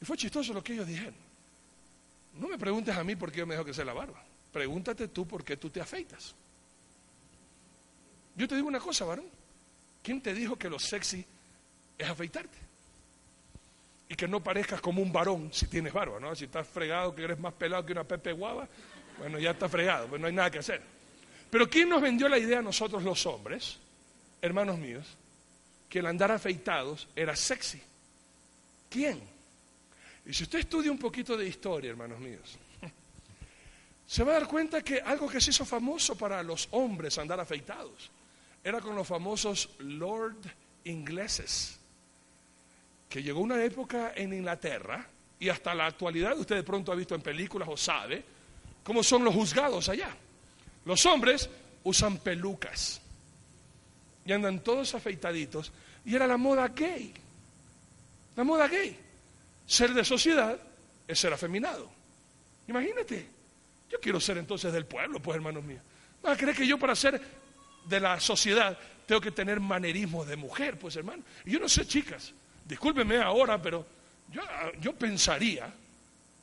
[0.00, 1.14] Y fue chistoso lo que ellos dijeron.
[2.34, 4.22] No me preguntes a mí por qué yo me dejo crecer la barba.
[4.52, 6.34] Pregúntate tú por qué tú te afeitas.
[8.36, 9.26] Yo te digo una cosa, varón.
[10.02, 11.24] ¿Quién te dijo que lo sexy
[11.98, 12.72] es afeitarte?
[14.12, 16.34] y que no parezcas como un varón si tienes barba, ¿no?
[16.36, 18.68] Si estás fregado, que eres más pelado que una pepe guava,
[19.18, 20.82] bueno, ya está fregado, pues no hay nada que hacer.
[21.52, 23.76] Pero ¿quién nos vendió la idea a nosotros los hombres,
[24.40, 25.06] hermanos míos,
[25.86, 27.78] que el andar afeitados era sexy?
[28.88, 29.20] ¿Quién?
[30.24, 32.56] Y si usted estudia un poquito de historia, hermanos míos,
[34.06, 37.38] se va a dar cuenta que algo que se hizo famoso para los hombres andar
[37.38, 38.10] afeitados
[38.64, 40.38] era con los famosos lord
[40.84, 41.78] ingleses
[43.10, 45.06] que llegó una época en Inglaterra,
[45.38, 48.24] y hasta la actualidad usted de pronto ha visto en películas o sabe,
[48.82, 50.16] cómo son los juzgados allá.
[50.84, 51.48] Los hombres
[51.84, 53.00] usan pelucas
[54.24, 55.72] y andan todos afeitaditos,
[56.04, 57.12] y era la moda gay.
[58.36, 58.96] La moda gay.
[59.66, 60.58] Ser de sociedad
[61.06, 61.90] es ser afeminado.
[62.68, 63.26] Imagínate.
[63.90, 65.82] Yo quiero ser entonces del pueblo, pues hermanos míos.
[66.22, 67.20] ¿No crees que yo para ser
[67.84, 70.78] de la sociedad tengo que tener manerismo de mujer?
[70.78, 71.22] Pues hermano.
[71.44, 72.32] Y yo no sé, chicas.
[72.64, 73.84] Discúlpeme ahora, pero
[74.80, 75.72] yo, pensaría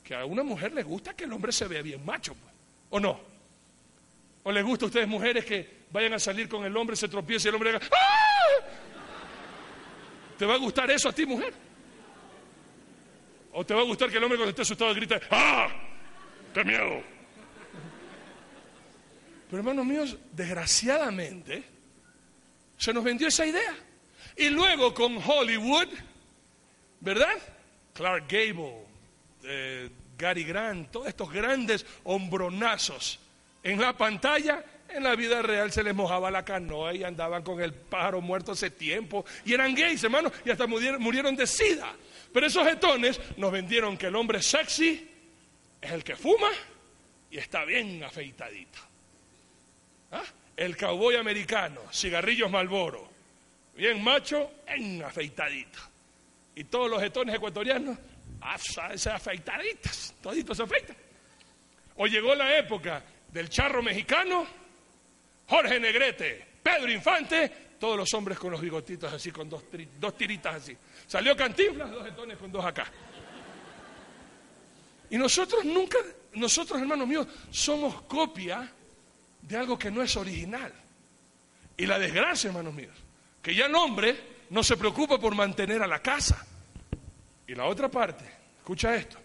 [0.03, 2.53] que a una mujer le gusta que el hombre se vea bien macho, pues,
[2.89, 3.19] ¿o no?
[4.43, 7.47] ¿O les gusta a ustedes mujeres que vayan a salir con el hombre, se tropiece
[7.47, 8.65] y el hombre haga ¡Ah!
[10.37, 11.53] ¿Te va a gustar eso a ti, mujer?
[13.51, 15.69] ¿O te va a gustar que el hombre cuando esté asustado grite ¡Ah!
[16.53, 17.03] ¡Qué miedo!
[19.49, 21.63] Pero hermanos míos, desgraciadamente,
[22.77, 23.75] se nos vendió esa idea.
[24.37, 25.87] Y luego con Hollywood,
[26.99, 27.35] ¿verdad?
[27.93, 28.85] Clark Gable,
[29.43, 33.19] eh, Gary Grant, todos estos grandes hombronazos
[33.63, 37.61] en la pantalla En la vida real se les mojaba la canoa y andaban con
[37.61, 39.23] el pájaro muerto hace tiempo.
[39.45, 41.93] Y eran gays, hermano, y hasta murieron de sida.
[42.33, 45.07] Pero esos jetones nos vendieron que el hombre sexy
[45.79, 46.49] es el que fuma
[47.29, 48.79] y está bien afeitadito.
[50.11, 50.23] ¿Ah?
[50.57, 53.09] El cowboy americano, cigarrillos Malboro,
[53.75, 55.79] bien macho, en afeitadito.
[56.55, 57.97] Y todos los jetones ecuatorianos,
[58.95, 60.97] se afeitaditas, toditos se afeitan.
[61.95, 64.45] O llegó la época del charro mexicano,
[65.47, 69.63] Jorge Negrete, Pedro Infante, todos los hombres con los bigotitos así, con dos,
[69.99, 70.75] dos tiritas así.
[71.07, 72.91] Salió Cantinflas, dos jetones con dos acá.
[75.09, 75.97] Y nosotros nunca,
[76.33, 78.71] nosotros hermanos míos, somos copia
[79.41, 80.71] de algo que no es original.
[81.77, 82.95] Y la desgracia, hermanos míos,
[83.41, 84.15] que ya el hombre
[84.49, 86.45] no se preocupa por mantener a la casa.
[87.47, 88.25] Y la otra parte,
[88.59, 89.17] escucha esto,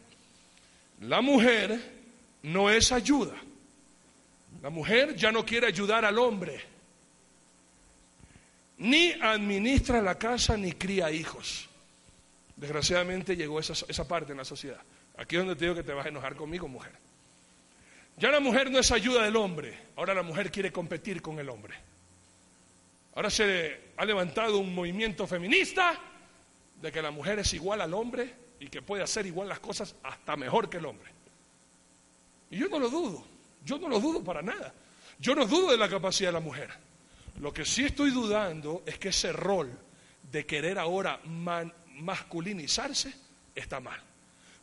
[1.00, 1.78] la mujer
[2.44, 3.34] no es ayuda.
[4.62, 6.60] La mujer ya no quiere ayudar al hombre.
[8.78, 11.68] Ni administra la casa ni cría hijos.
[12.56, 14.80] Desgraciadamente llegó esa, esa parte en la sociedad.
[15.16, 16.92] Aquí es donde te digo que te vas a enojar conmigo, mujer.
[18.16, 21.48] Ya la mujer no es ayuda del hombre, ahora la mujer quiere competir con el
[21.48, 21.74] hombre.
[23.14, 25.98] Ahora se ha levantado un movimiento feminista
[26.80, 29.94] de que la mujer es igual al hombre y que puede hacer igual las cosas
[30.02, 31.10] hasta mejor que el hombre.
[32.50, 33.24] Y yo no lo dudo,
[33.64, 34.74] yo no lo dudo para nada.
[35.18, 36.70] Yo no dudo de la capacidad de la mujer.
[37.40, 39.70] Lo que sí estoy dudando es que ese rol
[40.30, 43.14] de querer ahora masculinizarse
[43.54, 44.00] está mal.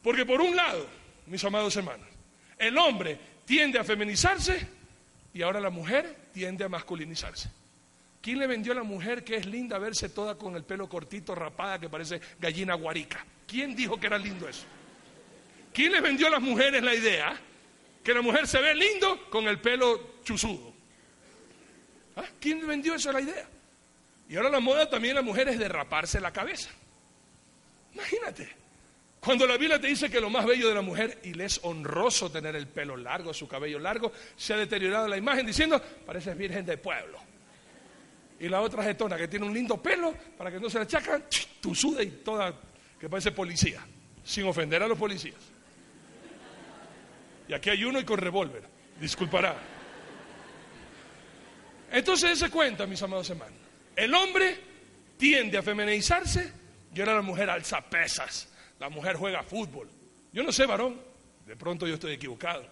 [0.02, 0.86] Porque por un lado,
[1.28, 2.08] mis amados hermanos,
[2.58, 4.68] el hombre tiende a feminizarse
[5.34, 7.50] y ahora la mujer tiende a masculinizarse.
[8.22, 11.34] ¿Quién le vendió a la mujer que es linda verse toda con el pelo cortito,
[11.34, 13.26] rapada, que parece gallina guarica?
[13.48, 14.66] ¿Quién dijo que era lindo eso?
[15.74, 17.40] ¿Quién le vendió a las mujeres la idea
[18.04, 20.74] que la mujer se ve lindo con el pelo chuzudo?
[22.16, 22.26] ¿Ah?
[22.40, 23.48] ¿Quién vendió eso la idea?
[24.28, 26.70] Y ahora la moda también la mujer es derraparse la cabeza.
[27.94, 28.62] Imagínate.
[29.20, 31.60] Cuando la Biblia te dice que lo más bello de la mujer, y le es
[31.64, 36.36] honroso tener el pelo largo, su cabello largo, se ha deteriorado la imagen diciendo, pareces
[36.36, 37.20] virgen de pueblo.
[38.40, 41.26] Y la otra getona que tiene un lindo pelo, para que no se le achacan,
[41.60, 42.60] tu suda y toda,
[43.00, 43.86] que parece policía,
[44.24, 45.51] sin ofender a los policías.
[47.52, 48.64] Y aquí hay uno y con revólver,
[48.98, 49.58] disculpará.
[51.92, 53.60] Entonces se cuenta, mis amados hermanos,
[53.94, 54.58] el hombre
[55.18, 56.50] tiende a feminizarse
[56.96, 58.48] y ahora la mujer alza pesas
[58.80, 59.90] la mujer juega fútbol.
[60.32, 61.00] Yo no sé, varón,
[61.46, 62.66] de pronto yo estoy equivocado,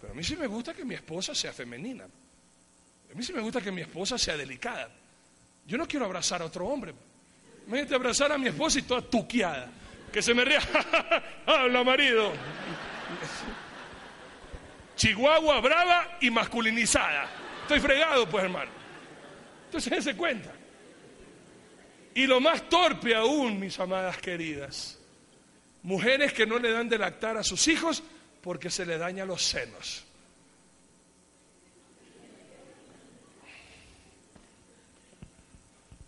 [0.00, 2.04] pero a mí sí me gusta que mi esposa sea femenina.
[2.04, 4.90] A mí sí me gusta que mi esposa sea delicada.
[5.66, 6.94] Yo no quiero abrazar a otro hombre.
[7.66, 9.72] Imagínate abrazar a mi esposa y toda tuqueada.
[10.12, 10.60] Que se me ría.
[11.46, 12.32] Habla, marido.
[15.00, 17.26] Chihuahua brava y masculinizada.
[17.62, 18.70] Estoy fregado, pues, hermano.
[19.64, 20.52] Entonces, se cuenta.
[22.14, 24.98] Y lo más torpe aún, mis amadas queridas,
[25.82, 28.02] Mujeres que no le dan de lactar a sus hijos
[28.42, 30.04] porque se le dañan los senos.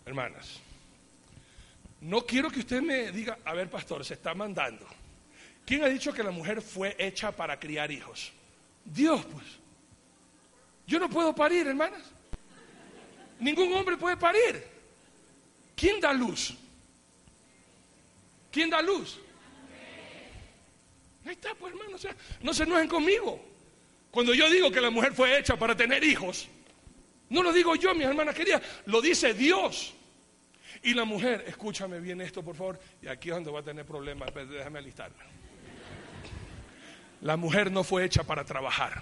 [0.05, 0.59] Hermanas,
[2.01, 4.85] no quiero que usted me diga, a ver pastor, se está mandando.
[5.65, 8.31] ¿Quién ha dicho que la mujer fue hecha para criar hijos?
[8.85, 9.45] Dios, pues.
[10.85, 12.03] Yo no puedo parir, hermanas.
[13.39, 14.63] Ningún hombre puede parir.
[15.75, 16.53] ¿Quién da luz?
[18.51, 19.19] ¿Quién da luz?
[21.25, 23.43] Ahí está, pues hermano, o sea, no se enojen conmigo.
[24.11, 26.47] Cuando yo digo que la mujer fue hecha para tener hijos,
[27.29, 29.93] no lo digo yo, mis hermanas queridas, lo dice Dios.
[30.83, 33.85] Y la mujer, escúchame bien esto, por favor, y aquí es donde va a tener
[33.85, 35.23] problemas, pues, déjame alistarme.
[37.23, 39.01] La mujer no fue hecha para trabajar.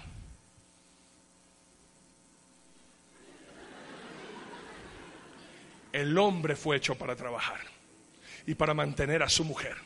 [5.92, 7.60] El hombre fue hecho para trabajar
[8.46, 9.76] y para mantener a su mujer.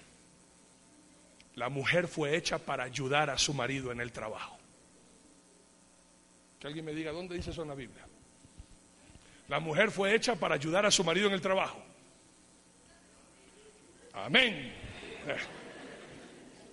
[1.54, 4.58] La mujer fue hecha para ayudar a su marido en el trabajo.
[6.60, 8.04] Que alguien me diga, ¿dónde dice eso en la Biblia?
[9.48, 11.82] La mujer fue hecha para ayudar a su marido en el trabajo.
[14.12, 14.74] Amén.
[15.26, 15.36] Eh.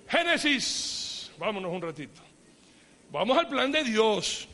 [0.09, 1.12] Génesis,
[1.43, 2.21] vámonos un ratito.
[3.11, 4.47] Vamos al plan de Dios.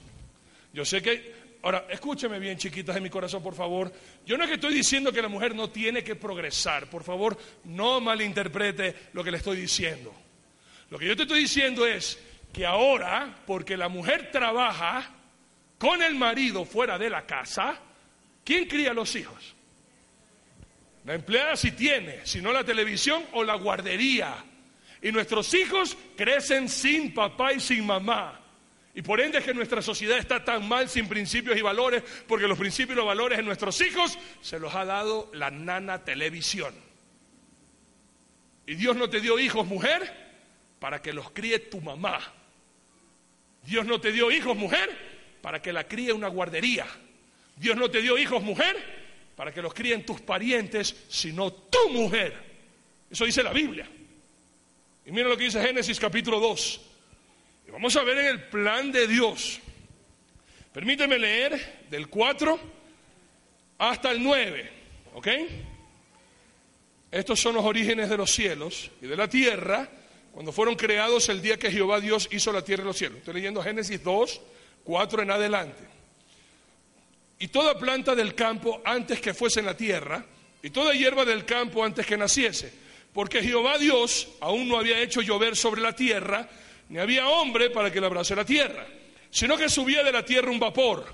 [0.73, 3.93] Yo sé que, ahora, escúcheme bien, chiquitas de mi corazón, por favor.
[4.25, 6.89] Yo no es que estoy diciendo que la mujer no tiene que progresar.
[6.89, 10.11] Por favor, no malinterprete lo que le estoy diciendo.
[10.89, 12.19] Lo que yo te estoy diciendo es
[12.51, 15.11] que ahora, porque la mujer trabaja
[15.77, 17.77] con el marido fuera de la casa,
[18.43, 19.55] ¿quién cría los hijos?
[21.05, 24.43] La empleada si tiene, si no la televisión o la guardería.
[25.01, 28.39] Y nuestros hijos crecen sin papá y sin mamá.
[28.93, 32.47] Y por ende es que nuestra sociedad está tan mal sin principios y valores, porque
[32.47, 36.73] los principios y los valores de nuestros hijos se los ha dado la nana televisión.
[38.65, 40.13] Y Dios no te dio hijos, mujer,
[40.79, 42.19] para que los críe tu mamá.
[43.65, 44.89] Dios no te dio hijos, mujer,
[45.41, 46.85] para que la críe una guardería.
[47.55, 48.75] Dios no te dio hijos, mujer,
[49.35, 52.35] para que los críen tus parientes, sino tu mujer.
[53.09, 53.89] Eso dice la Biblia.
[55.09, 56.81] Y mira lo que dice Génesis capítulo 2.
[57.67, 59.59] Y vamos a ver en el plan de Dios.
[60.71, 62.59] Permíteme leer del 4
[63.79, 64.71] hasta el 9.
[65.15, 65.27] ¿Ok?
[67.09, 69.89] Estos son los orígenes de los cielos y de la tierra
[70.31, 73.17] cuando fueron creados el día que Jehová Dios hizo la tierra y los cielos.
[73.17, 74.41] Estoy leyendo Génesis 2,
[74.83, 75.83] 4 en adelante.
[77.39, 80.23] Y toda planta del campo antes que fuese en la tierra,
[80.61, 82.88] y toda hierba del campo antes que naciese,
[83.19, 86.47] porque Jehová Dios aún no había hecho llover sobre la tierra,
[86.87, 88.87] ni había hombre para que labrase la tierra,
[89.29, 91.05] sino que subía de la tierra un vapor,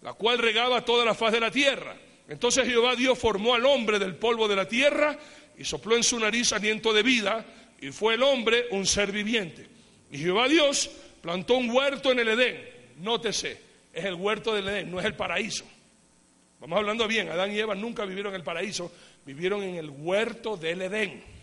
[0.00, 1.96] la cual regaba toda la faz de la tierra.
[2.28, 5.18] Entonces Jehová Dios formó al hombre del polvo de la tierra
[5.58, 7.44] y sopló en su nariz aliento de vida,
[7.80, 9.66] y fue el hombre un ser viviente.
[10.12, 10.88] Y Jehová Dios
[11.20, 12.68] plantó un huerto en el Edén.
[12.98, 13.60] Nótese,
[13.92, 15.64] es el huerto del Edén, no es el paraíso.
[16.60, 18.92] Vamos hablando bien, Adán y Eva nunca vivieron en el paraíso,
[19.26, 21.39] vivieron en el huerto del Edén.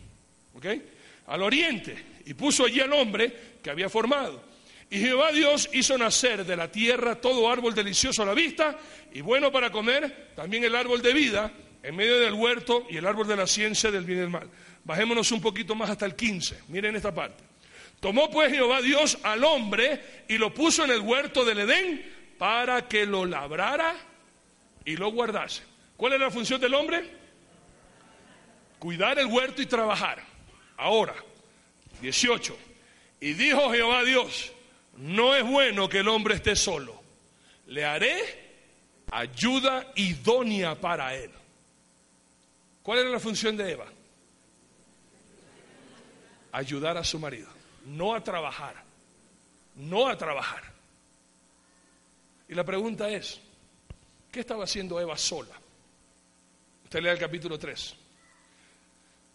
[1.27, 1.95] Al oriente.
[2.25, 4.43] Y puso allí al hombre que había formado.
[4.89, 8.77] Y Jehová Dios hizo nacer de la tierra todo árbol delicioso a la vista
[9.11, 11.51] y bueno para comer, también el árbol de vida
[11.83, 14.49] en medio del huerto y el árbol de la ciencia del bien y del mal.
[14.85, 16.63] Bajémonos un poquito más hasta el 15.
[16.69, 17.43] Miren esta parte.
[17.99, 22.87] Tomó pues Jehová Dios al hombre y lo puso en el huerto del Edén para
[22.87, 23.95] que lo labrara
[24.85, 25.63] y lo guardase.
[25.97, 27.03] ¿Cuál es la función del hombre?
[28.79, 30.23] Cuidar el huerto y trabajar.
[30.77, 31.15] Ahora,
[32.01, 32.57] 18.
[33.19, 34.51] Y dijo Jehová Dios,
[34.97, 37.01] no es bueno que el hombre esté solo.
[37.67, 38.17] Le haré
[39.11, 41.31] ayuda idónea para él.
[42.83, 43.87] ¿Cuál era la función de Eva?
[46.57, 47.47] ayudar a su marido,
[47.85, 48.75] no a trabajar,
[49.75, 50.63] no a trabajar.
[52.49, 53.39] Y la pregunta es,
[54.31, 55.55] ¿qué estaba haciendo Eva sola?
[56.83, 57.95] Usted lea el capítulo 3.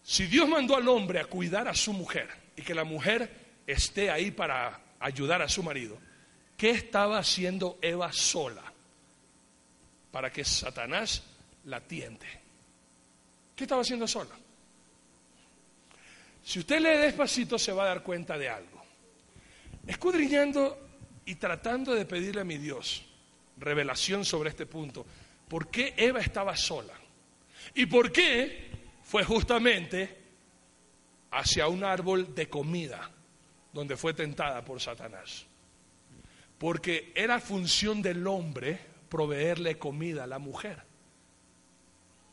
[0.03, 3.31] Si Dios mandó al hombre a cuidar a su mujer y que la mujer
[3.65, 5.97] esté ahí para ayudar a su marido,
[6.57, 8.63] ¿qué estaba haciendo Eva sola
[10.11, 11.23] para que Satanás
[11.65, 12.27] la tiente?
[13.55, 14.35] ¿Qué estaba haciendo sola?
[16.43, 18.83] Si usted lee despacito se va a dar cuenta de algo.
[19.87, 20.77] Escudriñando
[21.25, 23.05] y tratando de pedirle a mi Dios
[23.57, 25.05] revelación sobre este punto,
[25.47, 26.93] ¿por qué Eva estaba sola?
[27.75, 28.72] ¿Y por qué
[29.13, 30.09] fue justamente
[31.29, 33.11] hacia un árbol de comida
[33.71, 35.45] donde fue tentada por Satanás?
[36.57, 40.81] Porque era función del hombre proveerle comida a la mujer.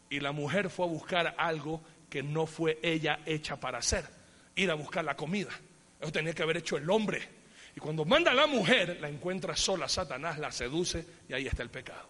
[0.08, 4.06] Y la mujer fue a buscar algo que no fue ella hecha para hacer,
[4.56, 5.50] ir a buscar la comida.
[6.00, 7.20] Eso tenía que haber hecho el hombre.
[7.76, 11.62] Y cuando manda a la mujer, la encuentra sola, Satanás la seduce y ahí está
[11.62, 12.08] el pecado.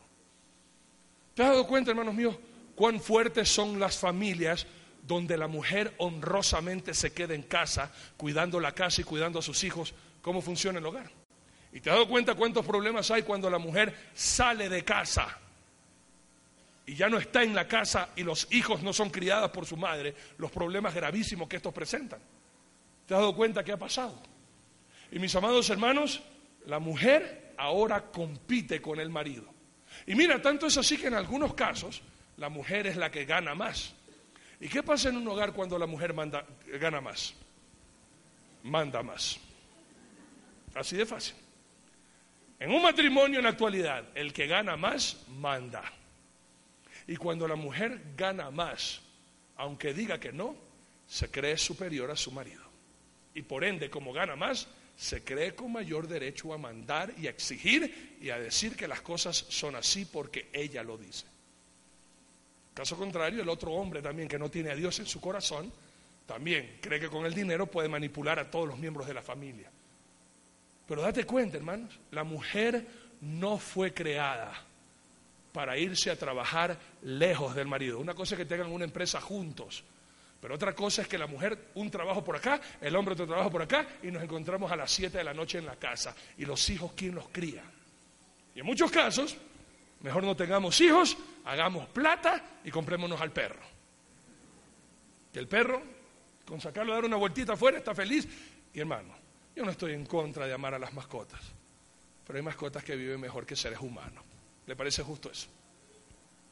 [1.34, 2.36] ¿Te has dado cuenta, hermanos míos,
[2.74, 4.66] cuán fuertes son las familias
[5.06, 9.64] donde la mujer honrosamente se queda en casa, cuidando la casa y cuidando a sus
[9.64, 9.94] hijos?
[10.22, 11.10] ¿Cómo funciona el hogar?
[11.72, 15.38] ¿Y te has dado cuenta cuántos problemas hay cuando la mujer sale de casa?
[16.90, 19.76] y ya no está en la casa y los hijos no son criados por su
[19.76, 22.18] madre, los problemas gravísimos que estos presentan.
[23.06, 24.20] ¿Te has dado cuenta qué ha pasado?
[25.12, 26.20] Y mis amados hermanos,
[26.66, 29.44] la mujer ahora compite con el marido.
[30.04, 32.02] Y mira, tanto es así que en algunos casos
[32.40, 33.92] la mujer es la que gana más.
[34.60, 36.42] ¿Y qué pasa en un hogar cuando la mujer manda,
[36.80, 37.34] gana más?
[38.62, 39.38] Manda más.
[40.74, 41.34] Así de fácil.
[42.58, 45.82] En un matrimonio en la actualidad, el que gana más, manda.
[47.06, 49.02] Y cuando la mujer gana más,
[49.56, 50.56] aunque diga que no,
[51.06, 52.62] se cree superior a su marido.
[53.34, 54.66] Y por ende, como gana más,
[54.96, 59.02] se cree con mayor derecho a mandar y a exigir y a decir que las
[59.02, 61.26] cosas son así porque ella lo dice.
[62.74, 65.72] Caso contrario, el otro hombre también que no tiene a Dios en su corazón,
[66.26, 69.70] también cree que con el dinero puede manipular a todos los miembros de la familia.
[70.86, 72.86] Pero date cuenta, hermanos, la mujer
[73.20, 74.52] no fue creada
[75.52, 77.98] para irse a trabajar lejos del marido.
[77.98, 79.84] Una cosa es que tengan una empresa juntos,
[80.40, 83.50] pero otra cosa es que la mujer un trabajo por acá, el hombre otro trabajo
[83.50, 86.14] por acá y nos encontramos a las 7 de la noche en la casa.
[86.38, 87.62] ¿Y los hijos quién los cría?
[88.54, 89.36] Y en muchos casos,
[90.00, 93.62] mejor no tengamos hijos, hagamos plata y comprémonos al perro.
[95.32, 95.82] Que el perro,
[96.44, 98.26] con sacarlo a dar una vueltita afuera, está feliz.
[98.72, 99.14] Y hermano,
[99.54, 101.40] yo no estoy en contra de amar a las mascotas.
[102.26, 104.24] pero hay mascotas que viven mejor que seres humanos.
[104.66, 105.48] ¿Le parece justo eso?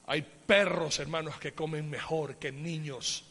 [0.07, 3.25] Hay perros, hermanos, que comen mejor que niños.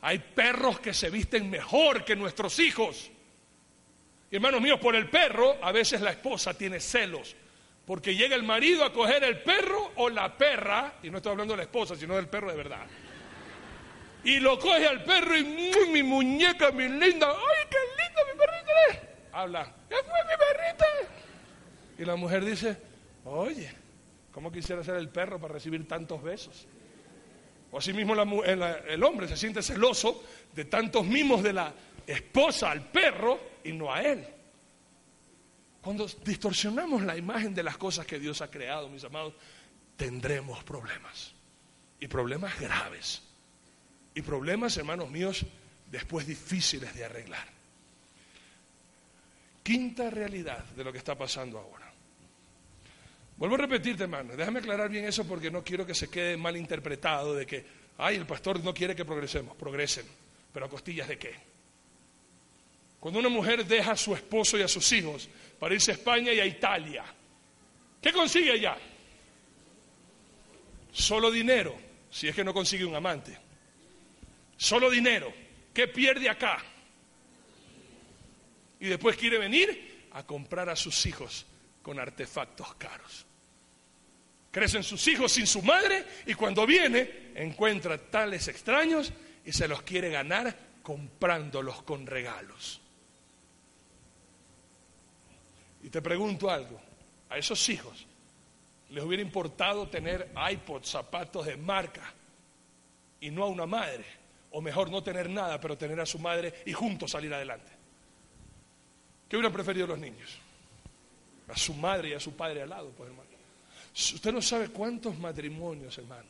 [0.00, 3.10] Hay perros que se visten mejor que nuestros hijos.
[4.30, 7.36] Y hermanos míos, por el perro, a veces la esposa tiene celos.
[7.86, 11.54] Porque llega el marido a coger el perro o la perra, y no estoy hablando
[11.54, 12.86] de la esposa, sino del perro de verdad.
[14.24, 15.44] Y lo coge al perro y
[15.90, 19.08] mi muñeca, mi linda, ¡ay, qué lindo mi perrito!
[19.32, 20.84] Habla, ¿qué fue mi perrito?
[21.98, 22.76] Y la mujer dice,
[23.24, 23.72] oye,
[24.30, 26.68] ¿cómo quisiera ser el perro para recibir tantos besos?
[27.72, 30.22] O así mismo el hombre se siente celoso
[30.54, 31.72] de tantos mimos de la
[32.06, 34.24] esposa al perro y no a él.
[35.82, 39.34] Cuando distorsionamos la imagen de las cosas que Dios ha creado, mis amados,
[39.96, 41.32] tendremos problemas.
[41.98, 43.20] Y problemas graves.
[44.14, 45.44] Y problemas, hermanos míos,
[45.90, 47.46] después difíciles de arreglar.
[49.64, 51.92] Quinta realidad de lo que está pasando ahora.
[53.36, 56.56] Vuelvo a repetirte, hermano, déjame aclarar bien eso porque no quiero que se quede mal
[56.56, 57.66] interpretado de que,
[57.98, 59.56] ay, el pastor no quiere que progresemos.
[59.56, 60.06] Progresen,
[60.52, 61.51] pero a costillas de qué?
[63.02, 65.28] Cuando una mujer deja a su esposo y a sus hijos
[65.58, 67.04] para irse a España y a Italia,
[68.00, 68.76] ¿qué consigue allá?
[70.92, 71.76] Solo dinero,
[72.08, 73.36] si es que no consigue un amante.
[74.56, 75.34] Solo dinero.
[75.74, 76.62] ¿Qué pierde acá?
[78.78, 81.44] Y después quiere venir a comprar a sus hijos
[81.82, 83.26] con artefactos caros.
[84.52, 89.12] Crecen sus hijos sin su madre y cuando viene encuentra tales extraños
[89.44, 92.81] y se los quiere ganar comprándolos con regalos.
[95.82, 96.80] Y te pregunto algo,
[97.28, 98.06] a esos hijos
[98.90, 102.12] les hubiera importado tener iPods, zapatos de marca
[103.20, 104.04] y no a una madre,
[104.50, 107.70] o mejor no tener nada, pero tener a su madre y juntos salir adelante.
[109.28, 110.36] ¿Qué hubieran preferido los niños?
[111.48, 113.32] A su madre y a su padre al lado, pues hermano.
[113.94, 116.28] Usted no sabe cuántos matrimonios, hermano,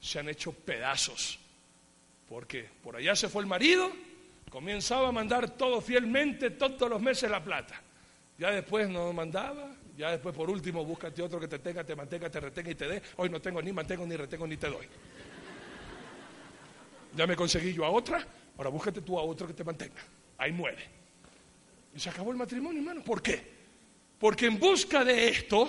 [0.00, 1.38] se han hecho pedazos.
[2.28, 3.90] Porque por allá se fue el marido,
[4.50, 7.80] comenzaba a mandar todo fielmente todos los meses la plata.
[8.38, 12.28] Ya después no mandaba, ya después por último búscate otro que te tenga, te mantenga,
[12.28, 13.02] te retenga y te dé.
[13.16, 14.86] Hoy no tengo ni mantengo, ni retengo, ni te doy.
[17.14, 18.26] Ya me conseguí yo a otra,
[18.56, 20.02] ahora búscate tú a otro que te mantenga.
[20.36, 20.84] Ahí muere.
[21.94, 23.04] Y se acabó el matrimonio, hermano.
[23.04, 23.54] ¿Por qué?
[24.18, 25.68] Porque en busca de esto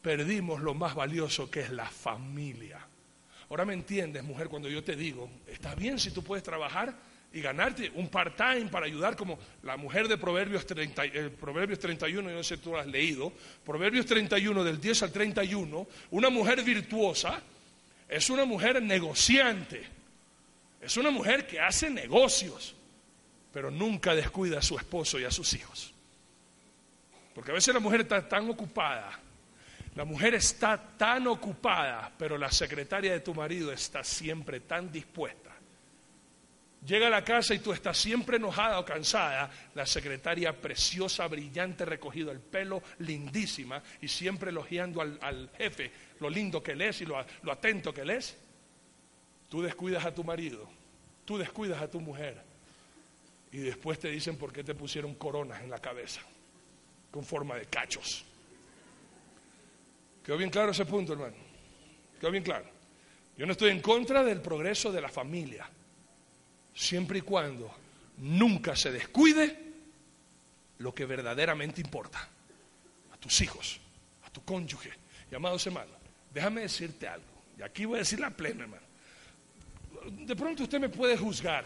[0.00, 2.80] perdimos lo más valioso que es la familia.
[3.50, 6.94] Ahora me entiendes, mujer, cuando yo te digo, está bien si tú puedes trabajar
[7.32, 11.30] y ganarte un part-time para ayudar como la mujer de Proverbios, 30, eh,
[11.78, 13.32] 31, yo no sé si tú lo has leído,
[13.64, 17.42] Proverbios 31 del 10 al 31, una mujer virtuosa
[18.08, 19.86] es una mujer negociante,
[20.80, 22.74] es una mujer que hace negocios,
[23.52, 25.92] pero nunca descuida a su esposo y a sus hijos.
[27.34, 29.20] Porque a veces la mujer está tan ocupada,
[29.94, 35.47] la mujer está tan ocupada, pero la secretaria de tu marido está siempre tan dispuesta
[36.86, 41.84] Llega a la casa y tú estás siempre enojada o cansada, la secretaria preciosa, brillante,
[41.84, 47.06] recogido el pelo, lindísima, y siempre elogiando al, jefe lo lindo que él es y
[47.06, 48.36] lo, lo atento que él es.
[49.48, 50.68] Tú descuidas a tu marido,
[51.24, 52.40] tú descuidas a tu mujer,
[53.50, 56.20] y después te dicen por qué te pusieron coronas en la cabeza,
[57.10, 58.24] con forma de cachos.
[60.22, 61.36] ¿Quedó bien claro ese punto, hermano?
[62.20, 62.66] ¿Quedó bien claro?
[63.36, 65.68] Yo no estoy en contra del progreso de la familia
[66.78, 67.74] siempre y cuando
[68.18, 69.64] nunca se descuide
[70.78, 72.28] lo que verdaderamente importa,
[73.12, 73.80] a tus hijos,
[74.24, 74.92] a tu cónyuge.
[75.30, 75.96] Y amados hermanos,
[76.32, 77.26] déjame decirte algo,
[77.58, 78.86] y aquí voy a decir la plena, hermano.
[80.24, 81.64] De pronto usted me puede juzgar,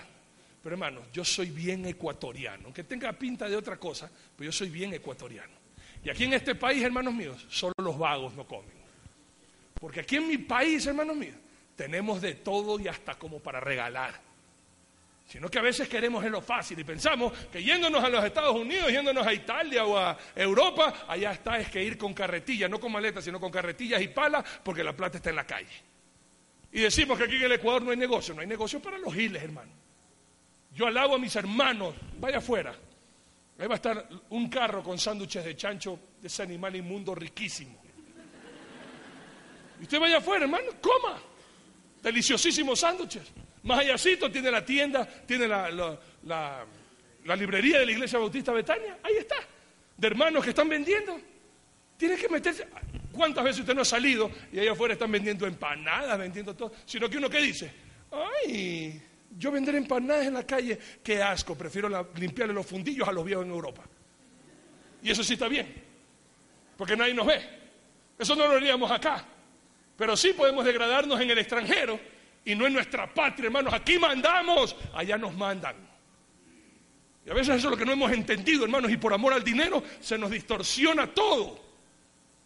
[0.63, 4.71] pero hermano, yo soy bien ecuatoriano, aunque tenga pinta de otra cosa, pero yo soy
[4.71, 5.53] bien ecuatoriano.
[6.03, 8.73] Y aquí en este país, hermanos míos, solo los vagos no comen.
[9.75, 11.37] Porque aquí en mi país, hermanos míos,
[11.77, 14.32] tenemos de todo y hasta como para regalar
[15.27, 18.55] sino que a veces queremos en lo fácil y pensamos que yéndonos a los Estados
[18.55, 22.79] Unidos, yéndonos a Italia o a Europa, allá está es que ir con carretilla, no
[22.79, 25.73] con maletas, sino con carretillas y palas, porque la plata está en la calle.
[26.73, 29.15] Y decimos que aquí en el Ecuador no hay negocio, no hay negocio para los
[29.15, 29.73] giles, hermano.
[30.75, 32.75] Yo alabo a mis hermanos, vaya afuera.
[33.59, 37.79] Ahí va a estar un carro con sándwiches de chancho de ese animal inmundo riquísimo.
[39.79, 41.21] Y usted vaya afuera, hermano, coma.
[42.03, 43.31] Deliciosísimos sándwiches.
[43.63, 43.85] Más
[44.33, 46.67] tiene la tienda, tiene la,
[47.37, 48.99] librería de la Iglesia Bautista Betania.
[49.03, 49.37] Ahí está.
[49.97, 51.21] De hermanos que están vendiendo.
[51.97, 52.67] Tiene que meterse.
[53.13, 56.73] ¿Cuántas veces usted no ha salido y allá afuera están vendiendo empanadas, vendiendo todo?
[56.85, 57.71] Sino que uno que dice,
[58.11, 59.01] ay,
[59.39, 63.45] yo vender empanadas en la calle, qué asco, prefiero limpiarle los fundillos a los viejos
[63.45, 63.83] en Europa.
[65.03, 65.73] Y eso sí está bien.
[66.77, 67.41] porque nadie nos ve.
[68.19, 69.25] Eso no lo haríamos acá.
[69.97, 72.01] Pero sí podemos degradarnos en el extranjero
[72.45, 73.73] y no en nuestra patria, hermanos.
[73.73, 75.77] Aquí mandamos, allá nos mandan.
[77.25, 79.45] Y a veces eso es lo que no hemos entendido, hermanos, y por amor al
[79.45, 81.61] dinero se nos distorsiona todo.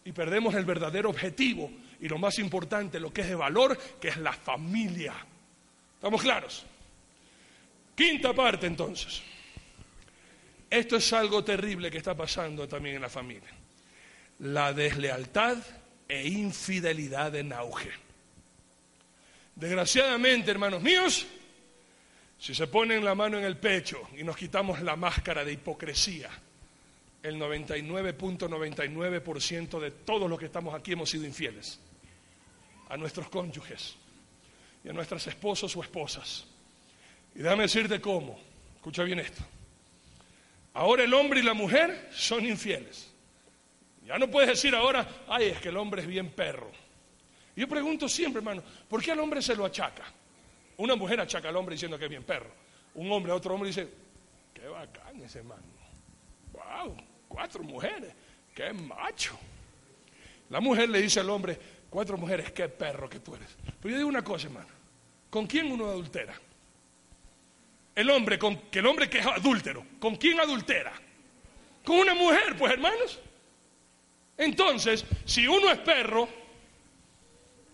[0.05, 4.09] Y perdemos el verdadero objetivo y lo más importante, lo que es de valor, que
[4.09, 5.13] es la familia.
[5.95, 6.65] ¿Estamos claros?
[7.95, 9.23] Quinta parte entonces.
[10.69, 13.49] Esto es algo terrible que está pasando también en la familia.
[14.39, 15.57] La deslealtad
[16.07, 18.06] e infidelidad en auge.
[19.57, 21.25] Desgraciadamente, hermanos míos,
[22.37, 26.29] si se ponen la mano en el pecho y nos quitamos la máscara de hipocresía,
[27.23, 31.79] el 99.99% de todos los que estamos aquí hemos sido infieles
[32.87, 33.95] a nuestros cónyuges
[34.83, 36.45] y a nuestras esposos o esposas.
[37.33, 38.39] Y déjame decirte cómo.
[38.75, 39.41] Escucha bien esto.
[40.75, 43.11] Ahora el hombre y la mujer son infieles.
[44.05, 46.69] Ya no puedes decir ahora, ay, es que el hombre es bien perro.
[47.57, 50.03] Yo pregunto siempre, hermano, ¿por qué al hombre se lo achaca?
[50.77, 52.51] Una mujer achaca al hombre diciendo que es bien perro.
[52.93, 53.89] Un hombre a otro hombre dice,
[54.53, 55.63] qué bacán ese hermano.
[56.53, 56.95] Wow,
[57.27, 58.13] cuatro mujeres,
[58.53, 59.39] qué macho.
[60.51, 63.49] La mujer le dice al hombre, cuatro mujeres, qué perro que tú eres.
[63.81, 64.69] Pero yo digo una cosa, hermano,
[65.31, 66.35] ¿con quién uno adultera?
[67.95, 70.93] El hombre, con, que el hombre que es adúltero, ¿con quién adultera?
[71.83, 73.19] Con una mujer, pues hermanos.
[74.37, 76.29] Entonces, si uno es perro,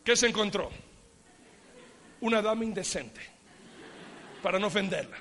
[0.04, 0.70] ¿qué se encontró?
[2.22, 3.22] Una dama indecente,
[4.42, 5.18] para no ofenderla.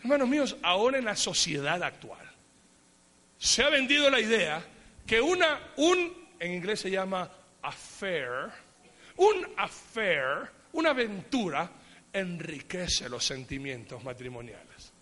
[0.00, 2.26] Hermanos míos, ahora en la sociedad actual
[3.38, 4.64] se ha vendido la idea
[5.06, 7.30] que una, un, en inglés se llama
[7.62, 8.50] affair,
[9.16, 11.70] un affair, una aventura,
[12.12, 14.92] enriquece los sentimientos matrimoniales.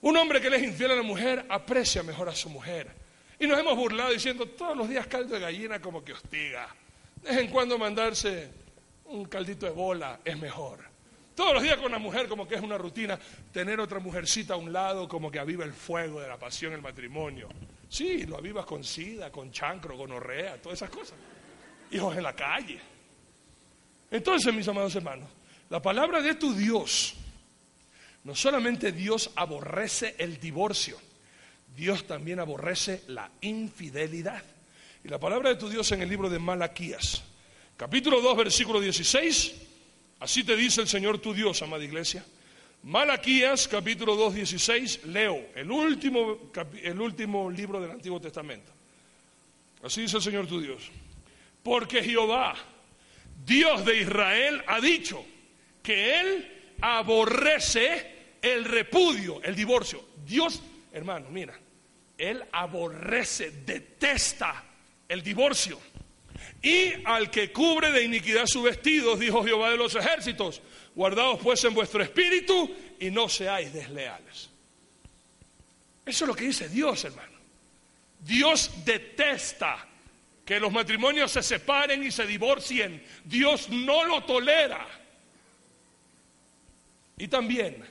[0.00, 2.88] Un hombre que le es infiel a la mujer aprecia mejor a su mujer.
[3.40, 6.68] Y nos hemos burlado diciendo todos los días caldo de gallina como que hostiga.
[7.22, 8.50] De vez en cuando mandarse
[9.06, 10.84] un caldito de bola es mejor.
[11.34, 13.18] Todos los días con la mujer como que es una rutina.
[13.52, 16.82] Tener otra mujercita a un lado como que aviva el fuego de la pasión, el
[16.82, 17.48] matrimonio.
[17.88, 21.16] Sí, lo avivas con sida, con chancro, con orrea, todas esas cosas.
[21.92, 22.80] Hijos en la calle.
[24.10, 25.28] Entonces, mis amados hermanos,
[25.70, 27.14] la palabra de tu Dios,
[28.24, 30.98] no solamente Dios aborrece el divorcio,
[31.76, 34.42] Dios también aborrece la infidelidad.
[35.04, 37.22] Y la palabra de tu Dios en el libro de Malaquías,
[37.76, 39.54] capítulo 2, versículo 16,
[40.20, 42.24] así te dice el Señor tu Dios, amada iglesia.
[42.82, 46.50] Malaquías, capítulo 2, 16, leo, el último,
[46.82, 48.72] el último libro del Antiguo Testamento.
[49.82, 50.90] Así dice el Señor tu Dios.
[51.62, 52.56] Porque Jehová,
[53.44, 55.24] Dios de Israel, ha dicho,
[55.82, 60.04] que Él aborrece el repudio, el divorcio.
[60.26, 60.60] Dios,
[60.92, 61.58] hermano, mira,
[62.16, 64.64] Él aborrece, detesta
[65.08, 65.80] el divorcio.
[66.62, 70.60] Y al que cubre de iniquidad su vestido, dijo Jehová de los ejércitos,
[70.94, 74.50] guardaos pues en vuestro espíritu y no seáis desleales.
[76.04, 77.38] Eso es lo que dice Dios, hermano.
[78.20, 79.86] Dios detesta
[80.44, 83.02] que los matrimonios se separen y se divorcien.
[83.24, 84.86] Dios no lo tolera.
[87.18, 87.84] Y también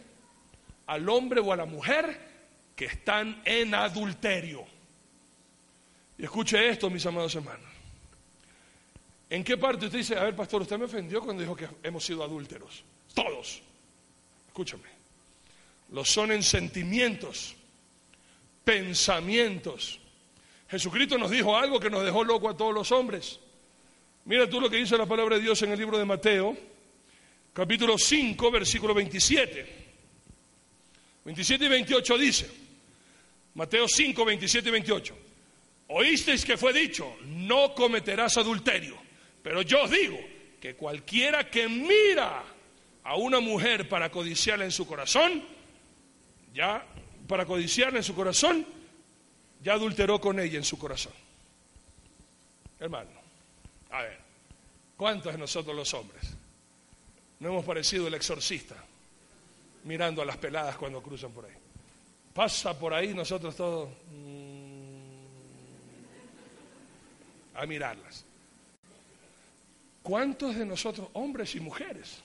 [0.87, 2.19] al hombre o a la mujer
[2.75, 4.65] que están en adulterio.
[6.17, 7.77] Y escuche esto, mis amados hermanos.
[9.29, 12.03] ¿En qué parte usted dice, a ver, pastor, usted me ofendió cuando dijo que hemos
[12.03, 12.83] sido adúlteros?
[13.13, 13.61] Todos.
[14.47, 14.97] Escúchame.
[15.91, 17.55] Lo son en sentimientos,
[18.63, 19.99] pensamientos.
[20.69, 23.39] Jesucristo nos dijo algo que nos dejó loco a todos los hombres.
[24.25, 26.57] Mira tú lo que dice la palabra de Dios en el libro de Mateo,
[27.53, 29.85] capítulo 5, versículo 27.
[31.23, 32.49] 27 y 28 dice,
[33.53, 35.17] Mateo 5, 27 y 28,
[35.87, 38.97] oísteis que fue dicho, no cometerás adulterio,
[39.43, 40.19] pero yo digo
[40.59, 42.43] que cualquiera que mira
[43.03, 45.43] a una mujer para codiciarla en su corazón,
[46.53, 46.85] ya,
[47.27, 48.65] para codiciarla en su corazón,
[49.63, 51.13] ya adulteró con ella en su corazón.
[52.79, 53.09] Hermano,
[53.91, 54.19] a ver,
[54.95, 56.37] ¿cuántos de nosotros los hombres
[57.39, 58.75] no hemos parecido el exorcista
[59.83, 61.53] mirando a las peladas cuando cruzan por ahí.
[62.33, 65.13] Pasa por ahí nosotros todos mm,
[67.57, 68.23] a mirarlas.
[70.03, 72.21] ¿Cuántos de nosotros, hombres y mujeres?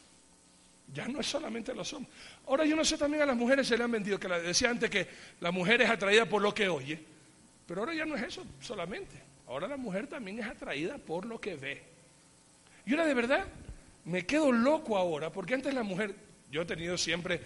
[0.94, 2.14] Ya no es solamente los hombres.
[2.46, 4.90] Ahora yo no sé también a las mujeres se le han vendido, que decía antes
[4.90, 5.08] que
[5.40, 6.98] la mujer es atraída por lo que oye,
[7.66, 9.16] pero ahora ya no es eso solamente.
[9.48, 11.82] Ahora la mujer también es atraída por lo que ve.
[12.86, 13.46] Y ahora de verdad,
[14.04, 16.14] me quedo loco ahora, porque antes la mujer,
[16.50, 17.40] yo he tenido siempre,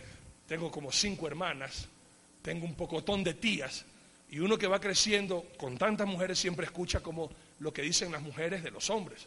[0.46, 1.88] tengo como cinco hermanas,
[2.42, 3.84] tengo un pocotón de tías,
[4.28, 7.30] Y uno que va creciendo con tantas mujeres siempre escucha como
[7.60, 9.26] lo que dicen las mujeres de los hombres.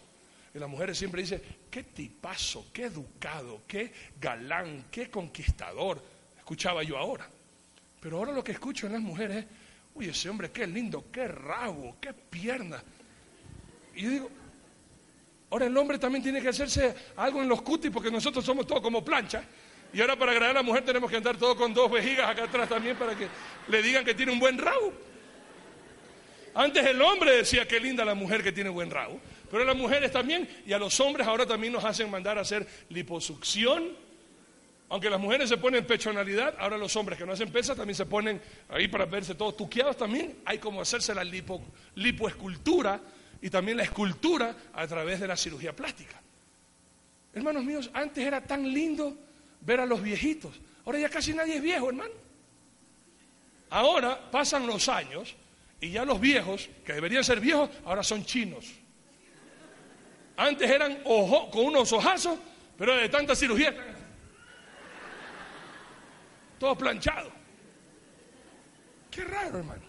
[0.54, 6.04] Y las mujeres siempre dicen, qué tipazo, qué educado, qué galán, qué conquistador.
[6.38, 7.30] Escuchaba yo ahora.
[8.00, 9.46] Pero ahora lo que escucho en las mujeres es,
[9.94, 12.82] uy, ese hombre qué lindo, qué rabo, qué pierna.
[13.96, 14.30] Y yo digo,
[15.52, 18.82] ahora el hombre también tiene que hacerse algo en los cutis porque nosotros somos todos
[18.82, 19.44] como plancha.
[19.92, 22.44] Y ahora para agradar a la mujer tenemos que andar todos con dos vejigas acá
[22.44, 23.28] atrás también para que
[23.68, 24.94] le digan que tiene un buen rabo.
[26.54, 29.20] Antes el hombre decía qué linda la mujer que tiene buen rabo,
[29.50, 32.68] pero las mujeres también, y a los hombres ahora también nos hacen mandar a hacer
[32.90, 34.10] liposucción.
[34.90, 38.08] Aunque las mujeres se ponen pechonalidad, ahora los hombres que no hacen pesa también se
[38.08, 40.40] ponen ahí para verse todos tuqueados también.
[40.46, 41.62] Hay como hacerse la lipo,
[41.96, 43.00] lipoescultura
[43.42, 46.20] y también la escultura a través de la cirugía plástica.
[47.34, 49.16] Hermanos míos, antes era tan lindo
[49.62, 50.60] ver a los viejitos.
[50.86, 52.14] Ahora ya casi nadie es viejo, hermano.
[53.70, 55.36] Ahora pasan los años
[55.82, 58.66] y ya los viejos, que deberían ser viejos, ahora son chinos.
[60.36, 62.38] Antes eran ojo, con unos ojazos,
[62.78, 63.76] pero de tanta cirugía.
[66.58, 67.32] Todo planchado.
[69.12, 69.84] Qué raro, hermano.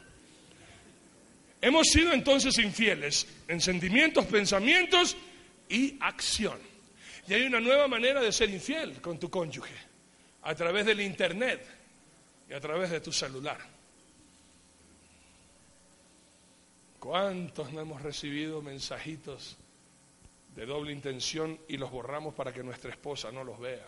[1.61, 5.17] Hemos sido entonces infieles en sentimientos, pensamientos
[5.69, 6.59] y acción.
[7.29, 9.75] Y hay una nueva manera de ser infiel con tu cónyuge,
[10.43, 11.67] a través del Internet
[12.49, 13.59] y a través de tu celular.
[17.01, 19.57] ¿Cuántos no hemos recibido mensajitos
[20.55, 23.87] de doble intención y los borramos para que nuestra esposa no los vea?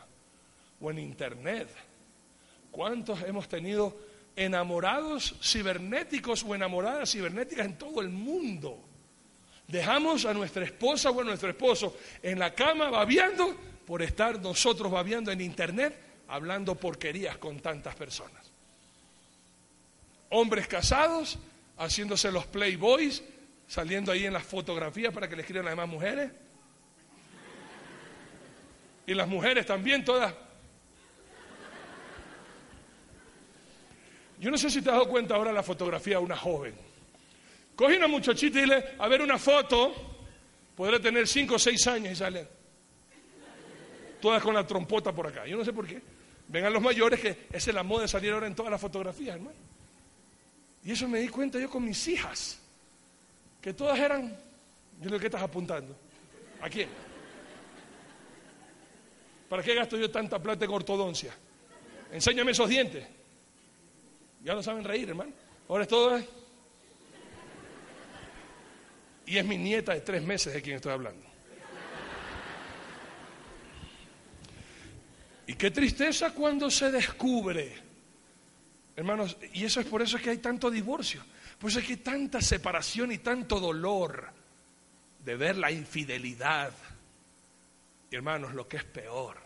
[0.80, 1.68] O en Internet.
[2.70, 3.94] ¿Cuántos hemos tenido
[4.34, 8.78] enamorados cibernéticos o enamoradas cibernéticas en todo el mundo?
[9.68, 13.54] Dejamos a nuestra esposa o a nuestro esposo en la cama babiando
[13.86, 15.94] por estar nosotros babiando en Internet
[16.28, 18.50] hablando porquerías con tantas personas.
[20.30, 21.38] Hombres casados
[21.78, 23.22] haciéndose los playboys,
[23.66, 26.30] saliendo ahí en las fotografías para que le escriban las demás mujeres.
[29.06, 30.32] Y las mujeres también, todas.
[34.38, 36.74] Yo no sé si te has dado cuenta ahora la fotografía de una joven.
[37.76, 39.94] Coge una muchachita y dile, a ver una foto,
[40.74, 42.48] podrá tener 5 o 6 años y sale.
[44.20, 45.46] Todas con la trompota por acá.
[45.46, 46.00] Yo no sé por qué.
[46.48, 49.71] Vengan los mayores que es la moda de salir ahora en todas las fotografías, hermano.
[50.84, 52.58] Y eso me di cuenta yo con mis hijas,
[53.60, 54.36] que todas eran,
[55.00, 55.96] yo lo que estás apuntando.
[56.60, 56.88] ¿A quién?
[59.48, 61.32] ¿Para qué gasto yo tanta plata en ortodoncia?
[62.10, 63.06] Enséñame esos dientes.
[64.42, 65.32] Ya no saben reír, hermano.
[65.68, 66.18] Ahora es todo.
[66.18, 66.26] ¿eh?
[69.26, 71.26] Y es mi nieta de tres meses de quien estoy hablando.
[75.46, 77.91] Y qué tristeza cuando se descubre
[78.94, 81.24] Hermanos, y eso es por eso que hay tanto divorcio.
[81.58, 84.30] Por eso es que hay tanta separación y tanto dolor
[85.24, 86.72] de ver la infidelidad.
[88.10, 89.40] Y hermanos, lo que es peor.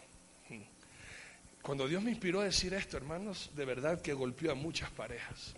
[1.63, 5.55] Cuando Dios me inspiró a decir esto, hermanos, de verdad que golpeó a muchas parejas.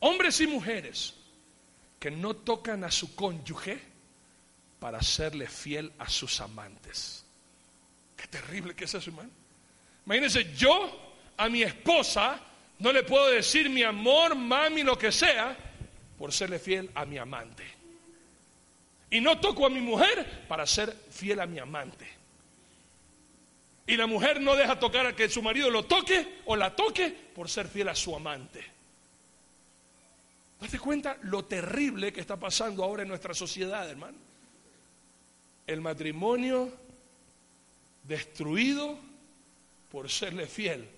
[0.00, 1.14] Hombres y mujeres
[1.98, 3.78] que no tocan a su cónyuge
[4.78, 7.26] para serle fiel a sus amantes.
[8.16, 9.30] Qué terrible que es eso, hermano.
[10.06, 12.40] Imagínense, yo a mi esposa
[12.78, 15.56] no le puedo decir mi amor, mami, lo que sea,
[16.18, 17.64] por serle fiel a mi amante.
[19.10, 22.06] Y no toco a mi mujer para ser fiel a mi amante.
[23.86, 27.10] Y la mujer no deja tocar a que su marido lo toque o la toque
[27.34, 28.64] por ser fiel a su amante.
[30.60, 34.18] ¿Date cuenta lo terrible que está pasando ahora en nuestra sociedad, hermano?
[35.66, 36.72] El matrimonio
[38.02, 38.98] destruido
[39.90, 40.95] por serle fiel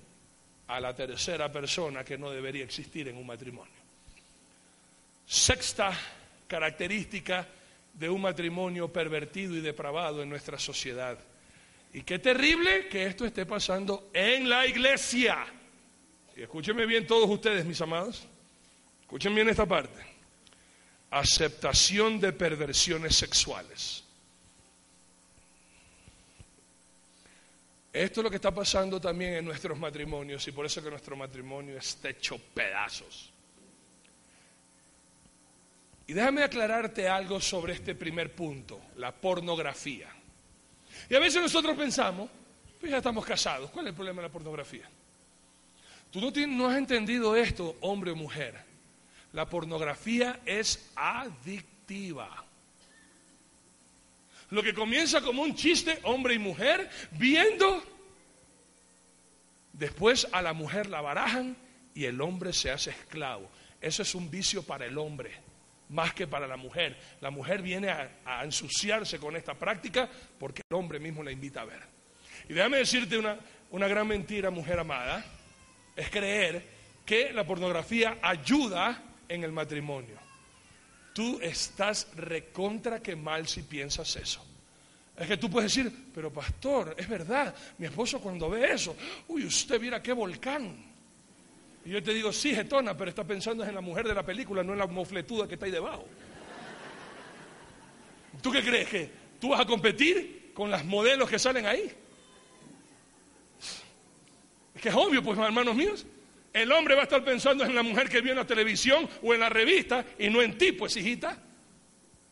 [0.69, 3.75] a la tercera persona que no debería existir en un matrimonio.
[5.27, 5.93] Sexta
[6.47, 7.47] característica
[7.93, 11.19] de un matrimonio pervertido y depravado en nuestra sociedad.
[11.93, 15.47] Y qué terrible que esto esté pasando en la iglesia.
[16.37, 18.27] Y escúchenme bien todos ustedes, mis amados.
[19.01, 20.01] Escuchen bien esta parte.
[21.11, 24.05] Aceptación de perversiones sexuales.
[27.93, 31.17] Esto es lo que está pasando también en nuestros matrimonios y por eso que nuestro
[31.17, 33.33] matrimonio está hecho pedazos.
[36.07, 40.09] Y déjame aclararte algo sobre este primer punto, la pornografía.
[41.09, 42.31] Y a veces nosotros pensamos,
[42.81, 44.89] pues ya estamos casados, ¿cuál es el problema de la pornografía?
[46.11, 48.55] Tú no, no has entendido esto, hombre o mujer.
[49.33, 52.45] La pornografía es adictiva.
[54.51, 57.83] Lo que comienza como un chiste, hombre y mujer, viendo,
[59.73, 61.57] después a la mujer la barajan
[61.95, 63.51] y el hombre se hace esclavo.
[63.81, 65.33] Eso es un vicio para el hombre,
[65.91, 66.97] más que para la mujer.
[67.21, 71.67] La mujer viene a, ensuciarse con esta práctica porque el hombre mismo la invita a
[71.67, 71.83] ver.
[72.49, 73.39] Y déjame decirte una,
[73.71, 75.25] una gran mentira, mujer amada,
[75.95, 76.65] es creer
[77.05, 80.18] que la pornografía ayuda en el matrimonio.
[81.13, 84.45] Tú estás recontra que mal si piensas eso.
[85.17, 88.95] Es que tú puedes decir, pero pastor, es verdad, mi esposo cuando ve eso,
[89.27, 90.77] uy, usted mira qué volcán.
[91.85, 94.63] Y yo te digo, sí, getona, pero está pensando en la mujer de la película,
[94.63, 96.07] no en la mofletuda que está ahí debajo.
[98.41, 98.89] ¿Tú qué crees?
[98.89, 101.91] ¿Que tú vas a competir con las modelos que salen ahí?
[104.75, 106.07] Es que es obvio, pues, hermanos míos.
[106.59, 109.33] El hombre va a estar pensando en la mujer que vio en la televisión o
[109.33, 111.39] en la revista y no en ti, pues, hijita.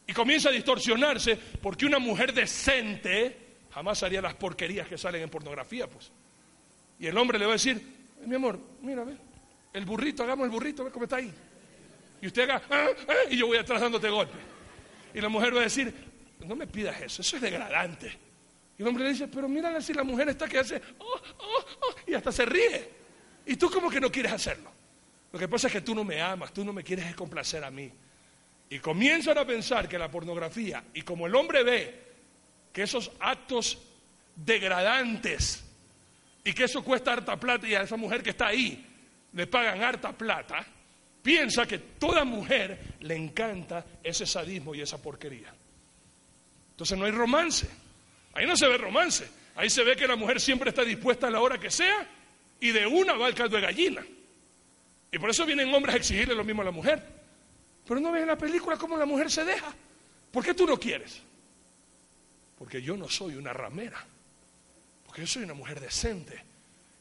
[0.05, 3.37] Y comienza a distorsionarse porque una mujer decente
[3.71, 6.11] jamás haría las porquerías que salen en pornografía, pues.
[6.99, 7.81] Y el hombre le va a decir,
[8.27, 9.17] mi amor, mira, ve,
[9.73, 11.33] el burrito, hagamos el burrito, ve cómo está ahí.
[12.21, 14.39] Y usted haga, ah, ah", y yo voy atrás dándote golpe.
[15.15, 15.95] Y la mujer va a decir,
[16.45, 18.13] no me pidas eso, eso es degradante.
[18.77, 21.65] Y el hombre le dice, pero mira si la mujer está que hace, oh, oh,
[21.81, 23.06] oh", y hasta se ríe.
[23.47, 24.71] Y tú como que no quieres hacerlo.
[25.33, 27.71] Lo que pasa es que tú no me amas, tú no me quieres complacer a
[27.71, 27.91] mí.
[28.69, 32.03] Y comienzan a pensar que la pornografía, y como el hombre ve
[32.73, 33.79] que esos actos
[34.35, 35.65] degradantes
[36.45, 38.85] y que eso cuesta harta plata y a esa mujer que está ahí
[39.33, 40.67] le pagan harta plata,
[41.23, 45.53] piensa que toda mujer le encanta ese sadismo y esa porquería.
[46.71, 47.69] Entonces no hay romance.
[48.35, 49.29] Ahí no se ve romance.
[49.55, 52.16] Ahí se ve que la mujer siempre está dispuesta a la hora que sea
[52.61, 54.05] y de una va el caldo de gallina.
[55.11, 57.03] Y por eso vienen hombres a exigirle lo mismo a la mujer.
[57.87, 59.73] Pero no ves en la película cómo la mujer se deja.
[60.31, 61.23] ¿Por qué tú no quieres?
[62.59, 64.05] Porque yo no soy una ramera.
[65.05, 66.43] Porque yo soy una mujer decente.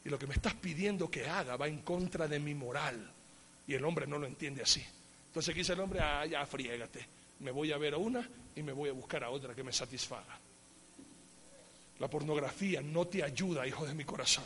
[0.03, 3.11] Y lo que me estás pidiendo que haga va en contra de mi moral.
[3.67, 4.85] Y el hombre no lo entiende así.
[5.27, 7.05] Entonces dice el hombre, ah, ya friégate.
[7.39, 9.73] Me voy a ver a una y me voy a buscar a otra que me
[9.73, 10.39] satisfaga.
[11.99, 14.45] La pornografía no te ayuda, hijo de mi corazón.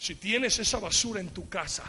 [0.00, 1.84] Si tienes esa basura en tu casa,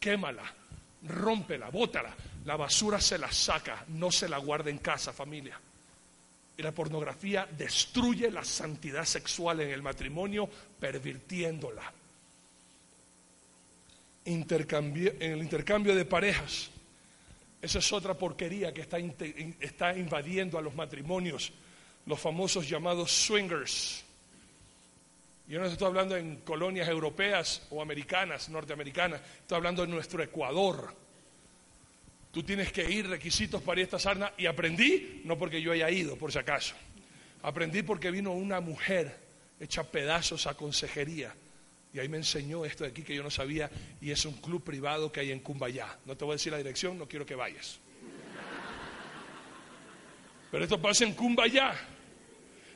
[0.00, 0.54] quémala
[1.02, 2.14] rómpela, bótala.
[2.46, 5.60] La basura se la saca, no se la guarda en casa, familia.
[6.56, 10.48] Y la pornografía destruye la santidad sexual en el matrimonio,
[10.80, 11.92] pervirtiéndola.
[14.24, 16.70] en el intercambio de parejas,
[17.60, 18.96] esa es otra porquería que está,
[19.60, 21.52] está invadiendo a los matrimonios,
[22.06, 24.05] los famosos llamados swingers.
[25.48, 30.92] Yo no estoy hablando en colonias europeas o americanas, norteamericanas, estoy hablando en nuestro Ecuador.
[32.32, 36.16] Tú tienes que ir requisitos para esta sarna y aprendí, no porque yo haya ido,
[36.16, 36.74] por si acaso.
[37.42, 39.16] Aprendí porque vino una mujer
[39.60, 41.32] hecha pedazos a consejería
[41.92, 43.70] y ahí me enseñó esto de aquí que yo no sabía
[44.00, 45.96] y es un club privado que hay en Cumbayá.
[46.04, 47.78] No te voy a decir la dirección, no quiero que vayas.
[50.50, 51.72] Pero esto pasa en Cumbayá.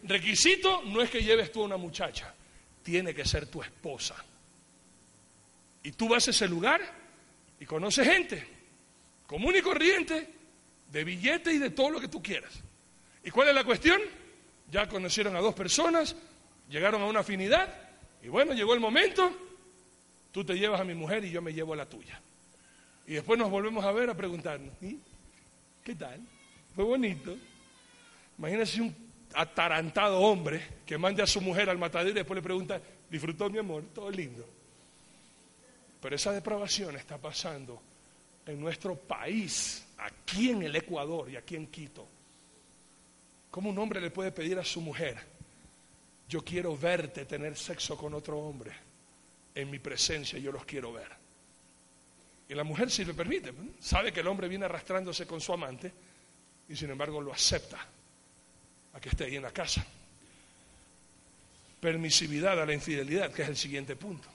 [0.05, 2.33] Requisito no es que lleves tú a una muchacha
[2.83, 4.17] tiene que ser tu esposa.
[5.83, 6.81] Y tú vas a ese lugar
[7.59, 8.61] y conoces gente
[9.31, 10.29] común y corriente,
[10.91, 12.53] de billete y de todo lo que tú quieras.
[13.23, 14.01] ¿Y cuál es la cuestión?
[14.73, 16.17] Ya conocieron a dos personas,
[16.69, 17.73] llegaron a una afinidad
[18.25, 19.33] y bueno, llegó el momento,
[20.33, 22.21] tú te llevas a mi mujer y yo me llevo a la tuya.
[23.07, 24.99] Y después nos volvemos a ver a preguntarnos, ¿y
[25.85, 26.19] qué tal?
[26.75, 27.37] Fue bonito.
[28.37, 32.81] Imagínense un atarantado hombre que mande a su mujer al matadero y después le pregunta,
[33.09, 33.85] ¿disfrutó mi amor?
[33.95, 34.47] Todo lindo.
[36.01, 37.81] Pero esa depravación está pasando
[38.47, 42.07] en nuestro país, aquí en el Ecuador y aquí en Quito.
[43.51, 45.19] ¿Cómo un hombre le puede pedir a su mujer,
[46.29, 48.73] yo quiero verte tener sexo con otro hombre
[49.55, 51.09] en mi presencia, yo los quiero ver?
[52.49, 55.93] Y la mujer si le permite, sabe que el hombre viene arrastrándose con su amante
[56.69, 57.87] y sin embargo lo acepta
[58.93, 59.85] a que esté ahí en la casa.
[61.81, 64.29] Permisividad a la infidelidad, que es el siguiente punto.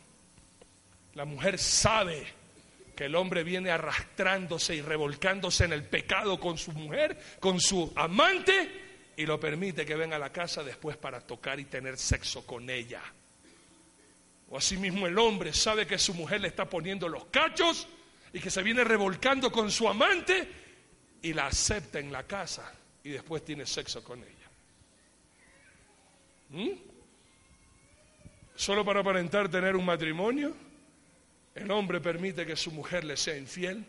[1.14, 2.26] La mujer sabe
[2.96, 7.92] que el hombre viene arrastrándose y revolcándose en el pecado con su mujer, con su
[7.96, 8.84] amante,
[9.18, 12.70] y lo permite que venga a la casa después para tocar y tener sexo con
[12.70, 13.02] ella.
[14.50, 17.88] O asimismo el hombre sabe que su mujer le está poniendo los cachos
[18.34, 20.48] y que se viene revolcando con su amante
[21.22, 24.45] y la acepta en la casa y después tiene sexo con ella.
[26.50, 26.70] ¿Mm?
[28.56, 30.56] Solo para aparentar tener un matrimonio,
[31.54, 33.86] el hombre permite que su mujer le sea infiel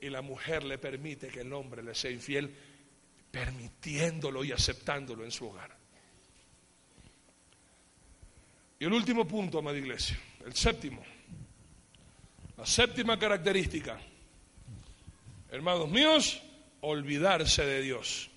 [0.00, 2.54] y la mujer le permite que el hombre le sea infiel,
[3.30, 5.74] permitiéndolo y aceptándolo en su hogar.
[8.78, 11.02] Y el último punto, amada iglesia, el séptimo,
[12.56, 13.98] La séptima característica,
[15.50, 16.40] hermanos míos,
[16.82, 18.30] olvidarse de Dios.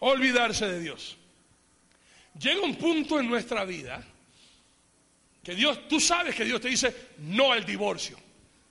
[0.00, 1.16] Olvidarse de Dios.
[2.38, 4.04] Llega un punto en nuestra vida
[5.42, 8.18] que Dios, tú sabes que Dios te dice no al divorcio.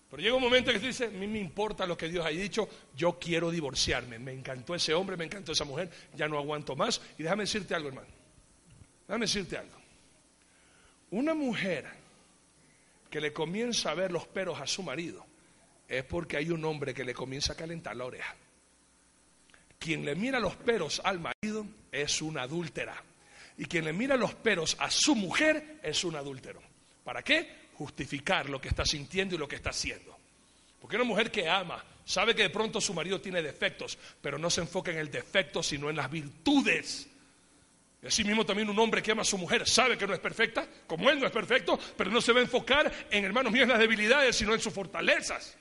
[0.10, 2.40] Pero llega un momento que te dice, a mí me importa lo que Dios haya
[2.40, 4.18] dicho, yo quiero divorciarme.
[4.20, 7.02] Me encantó ese hombre, me encantó esa mujer, ya no aguanto más.
[7.18, 8.08] Y déjame decirte algo, hermano.
[9.06, 9.76] Déjame decirte algo.
[11.12, 11.86] Una mujer
[13.10, 15.26] que le comienza a ver los peros a su marido
[15.88, 18.36] es porque hay un hombre que le comienza a calentar la oreja.
[19.80, 23.04] Quien le mira los peros al marido es una adúltera.
[23.58, 26.62] Y quien le mira los peros a su mujer es un adúltero.
[27.04, 27.68] ¿Para qué?
[27.74, 30.18] Justificar lo que está sintiendo y lo que está haciendo.
[30.80, 34.50] Porque una mujer que ama sabe que de pronto su marido tiene defectos, pero no
[34.50, 37.08] se enfoca en el defecto, sino en las virtudes.
[38.02, 40.20] Y así mismo también un hombre que ama a su mujer sabe que no es
[40.20, 43.64] perfecta, como él no es perfecto, pero no se va a enfocar en, hermanos míos,
[43.64, 45.58] en las debilidades, sino en sus fortalezas.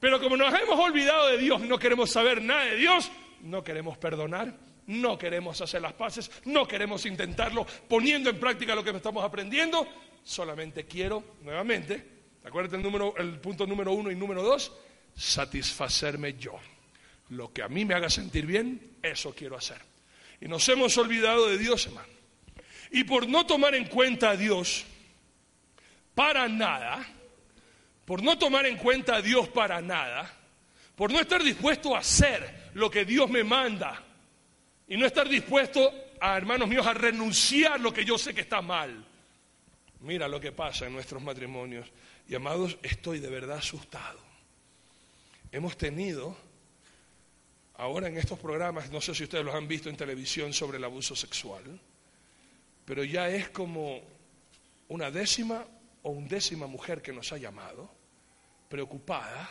[0.00, 3.10] Pero como nos hemos olvidado de Dios, no queremos saber nada de Dios,
[3.42, 4.54] no queremos perdonar,
[4.86, 9.86] no queremos hacer las paces, no queremos intentarlo poniendo en práctica lo que estamos aprendiendo,
[10.24, 12.04] solamente quiero, nuevamente,
[12.42, 14.72] ¿te acuerdas el, número, el punto número uno y número dos?
[15.14, 16.58] Satisfacerme yo.
[17.28, 19.78] Lo que a mí me haga sentir bien, eso quiero hacer.
[20.40, 22.08] Y nos hemos olvidado de Dios, hermano.
[22.90, 24.84] Y por no tomar en cuenta a Dios
[26.14, 27.06] para nada,
[28.10, 30.28] por no tomar en cuenta a Dios para nada,
[30.96, 34.02] por no estar dispuesto a hacer lo que Dios me manda
[34.88, 39.06] y no estar dispuesto hermanos míos, a renunciar lo que yo sé que está mal.
[40.00, 41.86] Mira lo que pasa en nuestros matrimonios.
[42.26, 44.18] Y amados, estoy de verdad asustado.
[45.52, 46.36] Hemos tenido,
[47.74, 50.84] ahora en estos programas, no sé si ustedes los han visto en televisión sobre el
[50.84, 51.78] abuso sexual,
[52.84, 54.00] pero ya es como
[54.88, 55.64] una décima
[56.02, 57.99] o undécima mujer que nos ha llamado
[58.70, 59.50] preocupada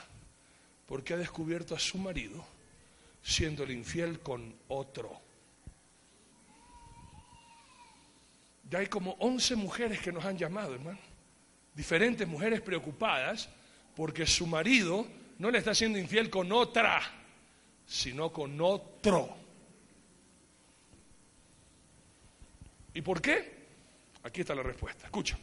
[0.88, 2.44] porque ha descubierto a su marido
[3.22, 5.22] siendo el infiel con otro.
[8.72, 11.00] Ya hay como 11 mujeres que nos han llamado, hermano.
[11.76, 13.50] Diferentes mujeres preocupadas
[13.96, 15.06] porque su marido
[15.38, 17.02] no le está siendo infiel con otra,
[17.86, 19.36] sino con otro.
[22.94, 23.60] ¿Y por qué?
[24.24, 25.06] Aquí está la respuesta.
[25.06, 25.38] Escucha.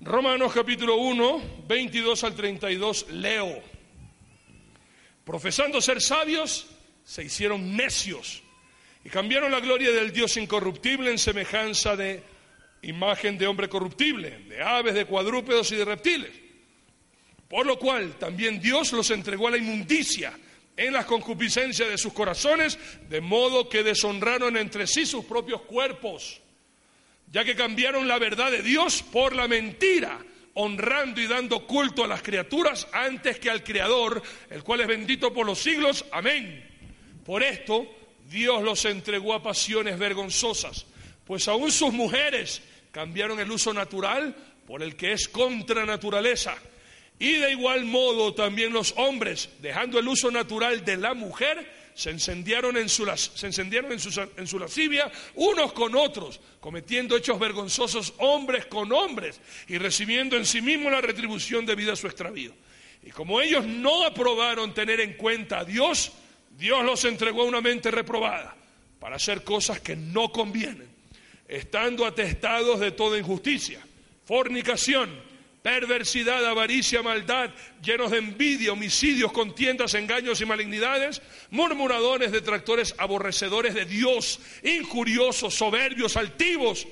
[0.00, 3.62] Romanos capítulo 1, 22 al 32, leo.
[5.24, 6.66] Profesando ser sabios,
[7.04, 8.42] se hicieron necios
[9.04, 12.22] y cambiaron la gloria del Dios incorruptible en semejanza de
[12.82, 16.32] imagen de hombre corruptible, de aves, de cuadrúpedos y de reptiles.
[17.48, 20.38] Por lo cual también Dios los entregó a la inmundicia
[20.76, 22.78] en las concupiscencias de sus corazones,
[23.08, 26.42] de modo que deshonraron entre sí sus propios cuerpos
[27.30, 30.18] ya que cambiaron la verdad de Dios por la mentira,
[30.54, 35.32] honrando y dando culto a las criaturas antes que al Creador, el cual es bendito
[35.32, 36.04] por los siglos.
[36.12, 36.64] Amén.
[37.24, 37.86] Por esto
[38.30, 40.86] Dios los entregó a pasiones vergonzosas,
[41.26, 44.34] pues aún sus mujeres cambiaron el uso natural
[44.66, 46.54] por el que es contra naturaleza.
[47.18, 52.10] Y de igual modo también los hombres, dejando el uso natural de la mujer, se
[52.10, 53.04] encendieron en su,
[54.58, 60.92] lascivia unos con otros, cometiendo hechos vergonzosos hombres con hombres y recibiendo en sí mismos
[60.92, 62.52] la retribución debida a su extravío.
[63.04, 66.10] Y como ellos no aprobaron tener en cuenta a Dios,
[66.58, 68.56] Dios los entregó a una mente reprobada
[68.98, 70.88] para hacer cosas que no convienen,
[71.46, 73.80] estando atestados de toda injusticia,
[74.24, 75.10] fornicación,
[75.64, 77.48] perversidad, avaricia, maldad,
[77.82, 86.18] llenos de envidia, homicidios, contiendas, engaños y malignidades, murmuradores, detractores, aborrecedores de Dios, injuriosos, soberbios,
[86.18, 86.86] altivos,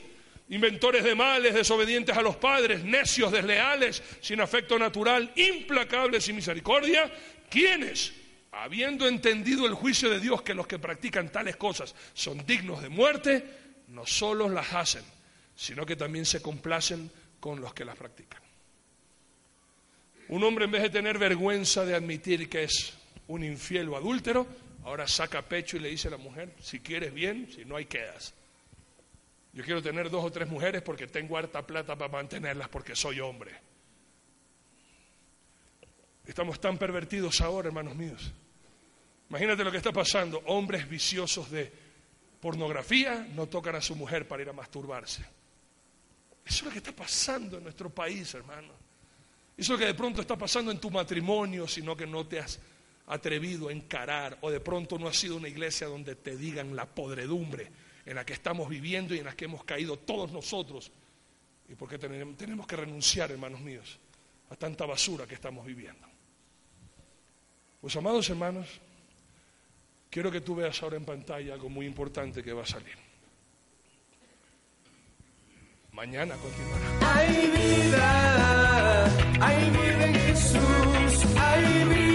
[0.48, 7.12] inventores de males, desobedientes a los padres, necios, desleales, sin afecto natural, implacables sin misericordia,
[7.50, 8.14] quienes,
[8.52, 12.88] habiendo entendido el juicio de Dios que los que practican tales cosas son dignos de
[12.88, 13.44] muerte,
[13.88, 15.04] no solo las hacen,
[15.54, 18.41] sino que también se complacen con los que las practican.
[20.28, 22.94] Un hombre en vez de tener vergüenza de admitir que es
[23.28, 24.46] un infiel o adúltero,
[24.84, 27.86] ahora saca pecho y le dice a la mujer, si quieres bien, si no hay
[27.86, 28.34] quedas.
[29.52, 33.20] Yo quiero tener dos o tres mujeres porque tengo harta plata para mantenerlas porque soy
[33.20, 33.52] hombre.
[36.24, 38.32] Estamos tan pervertidos ahora, hermanos míos.
[39.28, 40.42] Imagínate lo que está pasando.
[40.46, 41.70] Hombres viciosos de
[42.40, 45.22] pornografía no tocan a su mujer para ir a masturbarse.
[46.44, 48.81] Eso es lo que está pasando en nuestro país, hermano.
[49.62, 52.58] Y eso que de pronto está pasando en tu matrimonio, sino que no te has
[53.06, 56.84] atrevido a encarar o de pronto no has sido una iglesia donde te digan la
[56.84, 57.70] podredumbre
[58.04, 60.90] en la que estamos viviendo y en la que hemos caído todos nosotros.
[61.68, 64.00] Y porque tenemos que renunciar, hermanos míos,
[64.50, 66.08] a tanta basura que estamos viviendo.
[67.80, 68.66] Pues amados hermanos,
[70.10, 73.01] quiero que tú veas ahora en pantalla algo muy importante que va a salir.
[75.94, 77.14] Mañana continuará.
[77.14, 79.04] Hay vida,
[79.40, 82.11] hay vida en Jesús, hay vida.